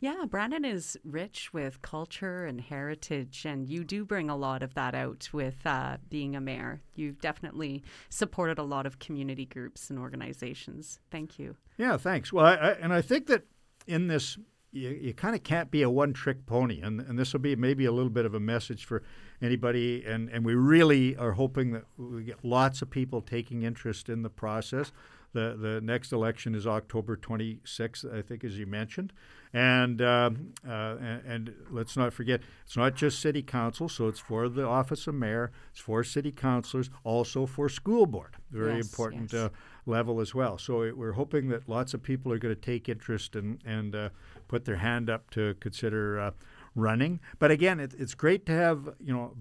Yeah, 0.00 0.24
Brandon 0.28 0.64
is 0.64 0.96
rich 1.04 1.52
with 1.52 1.80
culture 1.80 2.44
and 2.44 2.60
heritage, 2.60 3.44
and 3.46 3.68
you 3.68 3.84
do 3.84 4.04
bring 4.04 4.28
a 4.28 4.36
lot 4.36 4.62
of 4.62 4.74
that 4.74 4.94
out 4.94 5.28
with 5.32 5.66
uh, 5.66 5.98
being 6.08 6.34
a 6.34 6.40
mayor. 6.40 6.80
You've 6.94 7.20
definitely 7.20 7.82
supported 8.08 8.58
a 8.58 8.62
lot 8.62 8.84
of 8.86 8.98
community 8.98 9.46
groups 9.46 9.88
and 9.90 9.98
organizations. 9.98 10.98
Thank 11.10 11.38
you. 11.38 11.56
Yeah, 11.78 11.96
thanks. 11.96 12.32
Well, 12.32 12.46
I, 12.46 12.54
I, 12.54 12.70
and 12.72 12.92
I 12.92 13.00
think 13.00 13.26
that 13.28 13.44
in 13.86 14.08
this, 14.08 14.36
you, 14.76 14.90
you 14.90 15.14
kind 15.14 15.34
of 15.34 15.42
can't 15.42 15.70
be 15.70 15.82
a 15.82 15.90
one 15.90 16.12
trick 16.12 16.46
pony, 16.46 16.80
and, 16.80 17.00
and 17.00 17.18
this 17.18 17.32
will 17.32 17.40
be 17.40 17.56
maybe 17.56 17.86
a 17.86 17.92
little 17.92 18.10
bit 18.10 18.26
of 18.26 18.34
a 18.34 18.40
message 18.40 18.84
for 18.84 19.02
anybody. 19.40 20.04
And, 20.04 20.28
and 20.28 20.44
we 20.44 20.54
really 20.54 21.16
are 21.16 21.32
hoping 21.32 21.72
that 21.72 21.84
we 21.96 22.24
get 22.24 22.44
lots 22.44 22.82
of 22.82 22.90
people 22.90 23.22
taking 23.22 23.62
interest 23.62 24.08
in 24.08 24.22
the 24.22 24.30
process. 24.30 24.92
The, 25.32 25.56
the 25.58 25.80
next 25.82 26.12
election 26.12 26.54
is 26.54 26.66
October 26.66 27.16
26th, 27.16 28.16
I 28.16 28.22
think, 28.22 28.44
as 28.44 28.58
you 28.58 28.66
mentioned. 28.66 29.12
And, 29.52 30.00
uh, 30.00 30.30
uh, 30.66 30.70
and, 30.70 31.22
and 31.26 31.54
let's 31.70 31.96
not 31.96 32.12
forget, 32.12 32.40
it's 32.64 32.76
not 32.76 32.94
just 32.94 33.20
city 33.20 33.42
council, 33.42 33.88
so 33.88 34.08
it's 34.08 34.18
for 34.18 34.48
the 34.48 34.66
office 34.66 35.06
of 35.06 35.14
mayor, 35.14 35.50
it's 35.70 35.80
for 35.80 36.04
city 36.04 36.32
councilors, 36.32 36.90
also 37.04 37.46
for 37.46 37.68
school 37.68 38.06
board, 38.06 38.36
very 38.50 38.76
yes, 38.76 38.86
important 38.86 39.32
yes. 39.32 39.42
Uh, 39.42 39.48
level 39.86 40.20
as 40.20 40.34
well. 40.34 40.58
So 40.58 40.82
it, 40.82 40.96
we're 40.96 41.12
hoping 41.12 41.48
that 41.48 41.68
lots 41.68 41.94
of 41.94 42.02
people 42.02 42.32
are 42.32 42.38
going 42.38 42.54
to 42.54 42.60
take 42.60 42.88
interest 42.88 43.36
and, 43.36 43.58
and 43.64 43.94
uh, 43.94 44.08
put 44.48 44.64
their 44.64 44.76
hand 44.76 45.10
up 45.10 45.30
to 45.30 45.54
consider 45.60 46.18
uh, 46.20 46.30
running. 46.74 47.20
But 47.38 47.50
again, 47.50 47.80
it, 47.80 47.94
it's 47.98 48.14
great 48.14 48.46
to 48.46 48.52
have 48.52 48.94
you 49.00 49.12
know 49.12 49.34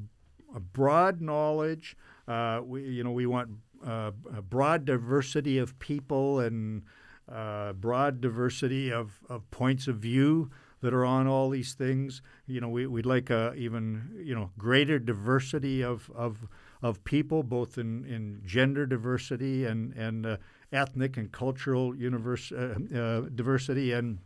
a 0.55 0.59
broad 0.59 1.21
knowledge. 1.21 1.97
Uh, 2.27 2.61
we 2.63 2.83
you 2.83 3.03
know 3.03 3.11
we 3.11 3.25
want 3.25 3.49
uh, 3.85 4.11
a 4.35 4.41
broad 4.41 4.85
diversity 4.85 5.57
of 5.57 5.77
people 5.79 6.39
and 6.39 6.83
uh, 7.31 7.73
broad 7.73 8.21
diversity 8.21 8.91
of, 8.91 9.19
of 9.29 9.49
points 9.51 9.87
of 9.87 9.97
view 9.97 10.51
that 10.81 10.93
are 10.93 11.05
on 11.05 11.27
all 11.27 11.49
these 11.49 11.73
things. 11.73 12.21
You 12.45 12.61
know, 12.61 12.69
we, 12.69 12.85
we'd 12.85 13.05
like 13.05 13.29
a 13.29 13.53
even 13.55 14.21
you 14.23 14.35
know 14.35 14.51
greater 14.57 14.99
diversity 14.99 15.83
of 15.83 16.11
of, 16.15 16.47
of 16.81 17.03
people, 17.03 17.43
both 17.43 17.77
in, 17.77 18.05
in 18.05 18.41
gender 18.45 18.85
diversity 18.85 19.65
and 19.65 19.93
and 19.93 20.25
uh, 20.25 20.37
ethnic 20.71 21.17
and 21.17 21.31
cultural 21.31 21.95
universe, 21.95 22.51
uh, 22.51 22.75
uh, 22.95 23.21
diversity 23.33 23.91
and 23.93 24.19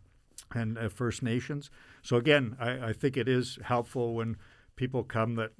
and 0.53 0.77
uh, 0.77 0.89
First 0.89 1.23
Nations. 1.23 1.69
So 2.01 2.17
again, 2.17 2.55
I, 2.59 2.89
I, 2.89 2.93
think 2.93 3.17
it 3.17 3.27
is 3.27 3.59
helpful 3.63 4.13
when 4.13 4.37
people 4.75 5.03
come 5.03 5.35
that 5.35 5.51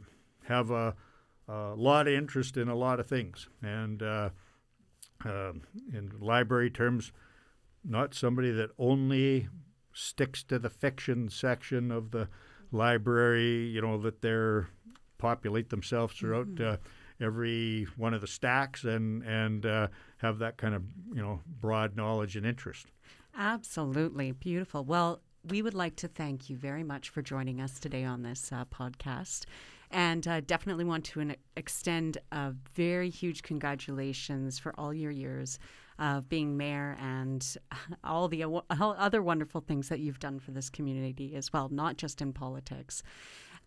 have 0.46 0.72
a, 0.72 0.96
a 1.48 1.74
lot 1.76 2.08
of 2.08 2.14
interest 2.14 2.58
in 2.58 2.68
a 2.68 2.76
lot 2.76 3.00
of 3.00 3.08
things, 3.08 3.48
and 3.62 4.02
uh, 4.02 4.30
uh, 5.26 5.54
in 5.94 6.12
library 6.20 6.70
terms, 6.70 7.12
not 7.84 8.14
somebody 8.14 8.52
that 8.52 8.72
only 8.78 9.48
sticks 9.94 10.44
to 10.44 10.60
the 10.60 10.70
fiction 10.70 11.30
section 11.30 11.92
of 11.92 12.12
the 12.12 12.30
library. 12.72 13.68
You 13.68 13.82
know 13.82 13.98
that 14.02 14.22
they're 14.22 14.70
populate 15.18 15.70
themselves 15.70 16.16
throughout. 16.16 16.48
Mm-hmm. 16.56 16.74
Uh, 16.74 16.78
every 17.22 17.86
one 17.98 18.14
of 18.14 18.22
the 18.22 18.28
stacks 18.28 18.84
and 18.84 19.24
and 19.24 19.66
uh, 19.66 19.88
have 20.18 20.40
that 20.40 20.58
kind 20.58 20.74
of 20.74 20.84
you 21.14 21.22
know 21.22 21.42
broad 21.60 21.96
knowledge 21.96 22.36
and 22.36 22.46
interest. 22.46 22.88
Absolutely. 23.40 24.34
Beautiful. 24.34 24.84
Well, 24.84 25.22
we 25.48 25.62
would 25.62 25.74
like 25.74 25.96
to 25.98 26.10
thank 26.10 26.50
you 26.50 26.58
very 26.58 26.84
much 26.84 27.08
for 27.08 27.22
joining 27.22 27.62
us 27.62 27.80
today 27.80 28.04
on 28.04 28.22
this 28.22 28.52
uh, 28.52 28.66
podcast. 28.66 29.46
And 29.92 30.28
uh, 30.28 30.42
definitely 30.42 30.84
want 30.84 31.06
to 31.06 31.22
an- 31.22 31.36
extend 31.56 32.18
a 32.34 32.54
very 32.76 33.10
huge 33.10 33.42
congratulations 33.42 34.60
for 34.60 34.78
all 34.78 34.94
your 34.94 35.10
years 35.10 35.58
of 35.98 36.28
being 36.28 36.58
mayor 36.58 36.98
and 37.00 37.56
all 38.04 38.28
the 38.28 38.44
all 38.44 38.66
other 38.70 39.22
wonderful 39.24 39.62
things 39.62 39.88
that 39.88 40.00
you've 40.00 40.20
done 40.20 40.40
for 40.40 40.52
this 40.52 40.70
community 40.70 41.34
as 41.36 41.54
well, 41.54 41.70
not 41.70 41.96
just 41.96 42.22
in 42.22 42.34
politics. 42.34 43.02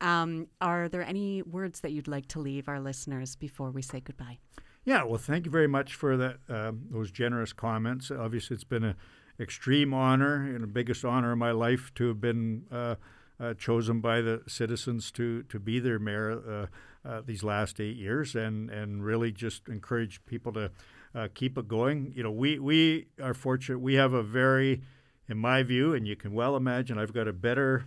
Um, 0.03 0.49
are 0.61 0.89
there 0.89 1.03
any 1.03 1.41
words 1.43 1.81
that 1.81 1.93
you'd 1.93 2.09
like 2.09 2.29
to 2.29 2.41
leave 2.41 2.69
our 2.69 2.81
listeners 2.81 3.37
before 3.37 3.71
we 3.71 3.81
say 3.81 4.01
goodbye? 4.01 4.39
Yeah, 4.85 5.05
well, 5.05 5.19
thank 5.19 5.47
you 5.47 5.51
very 5.51 5.69
much 5.69 5.95
for 5.95 6.17
that 6.19 6.37
uh, 6.49 6.73
those 6.91 7.11
generous 7.11 7.55
comments. 7.55 8.11
Obviously, 8.11 8.55
it's 8.55 8.65
been 8.65 8.85
a 8.85 8.97
extreme 9.43 9.93
honor 9.93 10.37
and 10.37 10.63
the 10.63 10.69
biggest 10.69 11.05
honor 11.05 11.33
of 11.33 11.39
my 11.39 11.51
life 11.51 11.93
to 11.97 12.09
have 12.09 12.21
been 12.21 12.65
uh, 12.71 12.95
uh, 13.41 13.55
chosen 13.55 14.01
by 14.01 14.21
the 14.21 14.43
citizens 14.47 15.11
to 15.11 15.43
to 15.45 15.59
be 15.59 15.81
their 15.81 15.99
mayor 15.99 16.31
uh, 16.33 17.09
uh 17.09 17.23
these 17.27 17.43
last 17.43 17.81
eight 17.81 17.97
years, 17.97 18.35
and 18.35 18.71
and 18.71 19.05
really 19.05 19.33
just 19.33 19.69
encourage 19.69 20.25
people 20.27 20.53
to 20.53 20.71
uh, 21.15 21.29
keep 21.35 21.59
it 21.59 21.69
going. 21.69 22.13
You 22.15 22.23
know, 22.23 22.31
we 22.31 22.59
we 22.59 23.09
are 23.21 23.35
fortunate. 23.35 23.81
We 23.81 23.95
have 23.95 24.13
a 24.13 24.23
very, 24.23 24.83
in 25.29 25.39
my 25.39 25.63
view, 25.63 25.93
and 25.93 26.07
you 26.07 26.17
can 26.17 26.33
well 26.33 26.57
imagine, 26.57 26.99
I've 26.99 27.13
got 27.13 27.29
a 27.29 27.33
better 27.33 27.87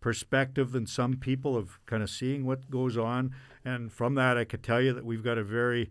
perspective 0.00 0.70
than 0.70 0.86
some 0.86 1.14
people 1.14 1.56
of 1.56 1.78
kind 1.84 2.02
of 2.02 2.08
seeing 2.08 2.46
what 2.46 2.70
goes 2.70 2.96
on, 2.96 3.34
and 3.64 3.92
from 3.92 4.14
that, 4.14 4.38
I 4.38 4.44
could 4.44 4.62
tell 4.62 4.80
you 4.80 4.94
that 4.94 5.04
we've 5.04 5.24
got 5.24 5.36
a 5.36 5.44
very 5.44 5.90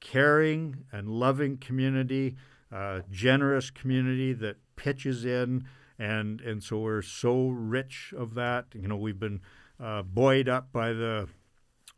caring 0.00 0.84
and 0.90 1.08
loving 1.08 1.58
community 1.58 2.34
uh, 2.72 3.00
generous 3.10 3.70
community 3.70 4.32
that 4.34 4.56
pitches 4.76 5.24
in, 5.24 5.64
and 5.98 6.40
and 6.40 6.62
so 6.62 6.78
we're 6.78 7.02
so 7.02 7.48
rich 7.48 8.14
of 8.16 8.34
that. 8.34 8.66
You 8.74 8.88
know, 8.88 8.96
we've 8.96 9.18
been 9.18 9.40
uh, 9.78 10.02
buoyed 10.02 10.48
up 10.48 10.72
by 10.72 10.92
the 10.92 11.28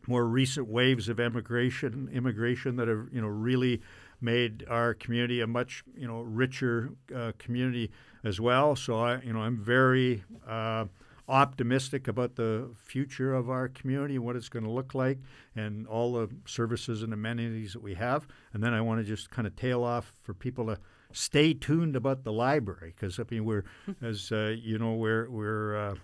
more 0.07 0.27
recent 0.27 0.67
waves 0.69 1.09
of 1.09 1.21
immigration 1.21 2.09
immigration 2.13 2.77
that 2.77 2.89
have 2.89 3.07
you 3.13 3.21
know 3.21 3.29
really 3.29 3.81
made 4.21 4.65
our 4.69 4.95
community 4.95 5.41
a 5.41 5.47
much 5.47 5.85
you 5.97 6.07
know 6.07 6.21
richer 6.21 6.91
uh, 7.15 7.33
community 7.39 7.91
as 8.25 8.41
well. 8.41 8.75
So 8.77 8.99
I 8.99 9.21
you 9.23 9.33
know 9.33 9.41
I'm 9.41 9.59
very 9.59 10.25
uh, 10.47 10.87
optimistic 11.33 12.09
about 12.09 12.37
the 12.37 12.69
future 12.77 13.33
of 13.33 13.49
our 13.49 13.67
community 13.67 14.17
and 14.17 14.25
what 14.25 14.37
it's 14.37 14.51
going 14.51 14.65
to 14.65 14.71
look 14.71 14.95
like 14.95 15.19
and 15.57 15.87
all 15.87 16.13
the 16.13 16.29
services 16.45 17.03
and 17.03 17.15
amenities 17.15 17.73
that 17.73 17.83
we 17.83 17.95
have. 17.95 18.29
And 18.53 18.63
then 18.63 18.75
I 18.75 18.83
want 18.83 19.01
to 19.01 19.05
just 19.05 19.31
kind 19.31 19.47
of 19.47 19.57
tail 19.57 19.83
off 19.83 20.13
for 20.21 20.35
people 20.35 20.67
to 20.67 20.79
stay 21.11 21.55
tuned 21.55 21.97
about 21.97 22.25
the 22.25 22.33
library 22.33 22.93
because 22.95 23.19
I 23.19 23.25
mean 23.31 23.47
we're 23.47 23.65
as 24.03 24.31
uh, 24.31 24.55
you 24.63 24.79
know 24.79 24.93
we're 24.93 25.31
we're 25.31 25.77
uh, 25.77 25.95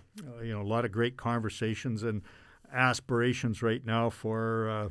you 0.41 0.51
know 0.51 0.61
a 0.61 0.69
lot 0.69 0.83
of 0.83 0.91
great 0.91 1.15
conversations 1.15 2.01
and 2.01 2.23
aspirations 2.73 3.61
right 3.61 3.85
now 3.85 4.09
for 4.09 4.69
uh, 4.69 4.89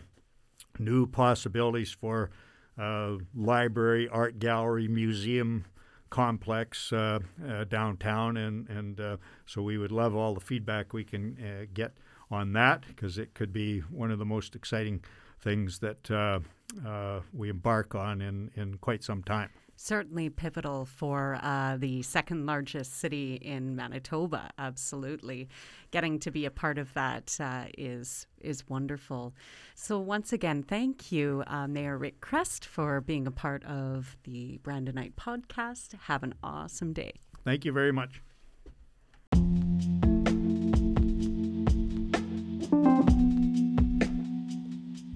new 0.78 1.06
possibilities 1.06 1.90
for 1.90 2.30
uh, 2.78 3.16
library, 3.34 4.08
art 4.08 4.38
gallery, 4.38 4.86
museum 4.86 5.64
complex 6.10 6.92
uh, 6.92 7.20
uh, 7.46 7.64
downtown, 7.64 8.36
and 8.36 8.68
and 8.68 9.00
uh, 9.00 9.16
so 9.46 9.62
we 9.62 9.78
would 9.78 9.92
love 9.92 10.14
all 10.14 10.34
the 10.34 10.40
feedback 10.40 10.92
we 10.92 11.04
can 11.04 11.36
uh, 11.38 11.66
get 11.72 11.92
on 12.30 12.52
that 12.52 12.84
because 12.86 13.18
it 13.18 13.34
could 13.34 13.52
be 13.52 13.80
one 13.80 14.10
of 14.10 14.18
the 14.18 14.24
most 14.24 14.54
exciting 14.54 15.02
things 15.40 15.78
that 15.78 16.10
uh, 16.10 16.40
uh, 16.86 17.20
we 17.32 17.48
embark 17.48 17.94
on 17.94 18.20
in 18.20 18.50
in 18.56 18.76
quite 18.78 19.02
some 19.02 19.22
time 19.22 19.50
certainly 19.78 20.28
pivotal 20.28 20.84
for 20.84 21.38
uh, 21.40 21.76
the 21.78 22.02
second 22.02 22.44
largest 22.46 22.98
city 22.98 23.34
in 23.36 23.76
Manitoba. 23.76 24.50
Absolutely, 24.58 25.48
getting 25.90 26.18
to 26.18 26.30
be 26.30 26.44
a 26.44 26.50
part 26.50 26.78
of 26.78 26.92
that 26.94 27.36
uh, 27.40 27.64
is 27.78 28.26
is 28.40 28.68
wonderful. 28.68 29.34
So 29.74 29.98
once 29.98 30.32
again, 30.32 30.62
thank 30.62 31.12
you, 31.12 31.44
uh, 31.46 31.66
Mayor 31.68 31.96
Rick 31.96 32.20
Chrest, 32.20 32.66
for 32.66 33.00
being 33.00 33.26
a 33.26 33.30
part 33.30 33.64
of 33.64 34.16
the 34.24 34.58
Brandonite 34.62 35.14
podcast. 35.14 35.94
Have 36.06 36.22
an 36.22 36.34
awesome 36.42 36.92
day. 36.92 37.12
Thank 37.44 37.64
you 37.64 37.72
very 37.72 37.92
much. 37.92 38.22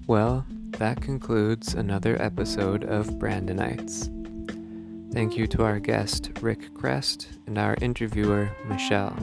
Well, 0.07 0.45
that 0.79 1.01
concludes 1.01 1.73
another 1.73 2.21
episode 2.21 2.83
of 2.83 3.07
Brandonites. 3.11 4.22
Thank 5.13 5.37
you 5.37 5.45
to 5.45 5.63
our 5.63 5.77
guest, 5.77 6.31
Rick 6.41 6.73
Chrest, 6.73 7.27
and 7.45 7.59
our 7.59 7.75
interviewer, 7.81 8.49
Michelle. 8.65 9.15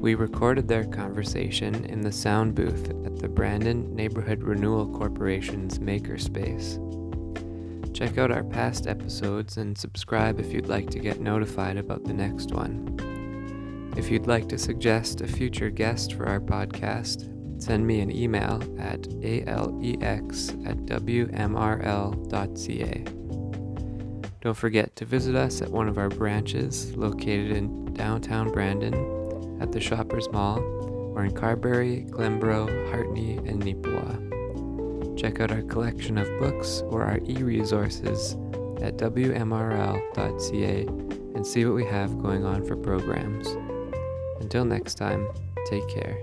We 0.00 0.14
recorded 0.14 0.66
their 0.66 0.86
conversation 0.86 1.84
in 1.84 2.00
the 2.00 2.10
sound 2.10 2.54
booth 2.54 2.88
at 3.04 3.18
the 3.18 3.28
Brandon 3.28 3.94
Neighborhood 3.94 4.42
Renewal 4.42 4.86
Corporation's 4.86 5.78
Makerspace. 5.78 6.78
Check 7.94 8.16
out 8.16 8.30
our 8.30 8.44
past 8.44 8.86
episodes 8.86 9.58
and 9.58 9.76
subscribe 9.76 10.40
if 10.40 10.54
you'd 10.54 10.68
like 10.68 10.88
to 10.88 10.98
get 10.98 11.20
notified 11.20 11.76
about 11.76 12.04
the 12.04 12.14
next 12.14 12.52
one. 12.52 13.92
If 13.94 14.10
you'd 14.10 14.26
like 14.26 14.48
to 14.48 14.56
suggest 14.56 15.20
a 15.20 15.26
future 15.26 15.68
guest 15.68 16.14
for 16.14 16.26
our 16.26 16.40
podcast, 16.40 17.30
send 17.62 17.86
me 17.86 18.00
an 18.00 18.10
email 18.10 18.62
at 18.78 19.06
alex 19.22 20.48
at 20.64 20.78
wmrl.ca. 20.86 21.28
Don't 24.40 24.56
forget 24.56 24.94
to 24.96 25.04
visit 25.04 25.34
us 25.34 25.60
at 25.60 25.70
one 25.70 25.88
of 25.88 25.98
our 25.98 26.08
branches 26.08 26.96
located 26.96 27.50
in 27.50 27.92
downtown 27.94 28.52
Brandon, 28.52 29.58
at 29.60 29.72
the 29.72 29.80
Shoppers 29.80 30.28
Mall, 30.30 30.60
or 31.14 31.24
in 31.24 31.32
Carberry, 31.32 32.06
Glenboro, 32.08 32.68
Hartney, 32.90 33.38
and 33.38 33.60
Neepawa. 33.62 35.18
Check 35.18 35.40
out 35.40 35.50
our 35.50 35.62
collection 35.62 36.16
of 36.16 36.28
books 36.38 36.82
or 36.86 37.02
our 37.02 37.18
e 37.26 37.42
resources 37.42 38.34
at 38.80 38.96
wmrl.ca 38.96 40.86
and 41.34 41.44
see 41.44 41.64
what 41.64 41.74
we 41.74 41.84
have 41.84 42.22
going 42.22 42.44
on 42.44 42.64
for 42.64 42.76
programs. 42.76 43.48
Until 44.40 44.64
next 44.64 44.94
time, 44.94 45.28
take 45.68 45.88
care. 45.88 46.16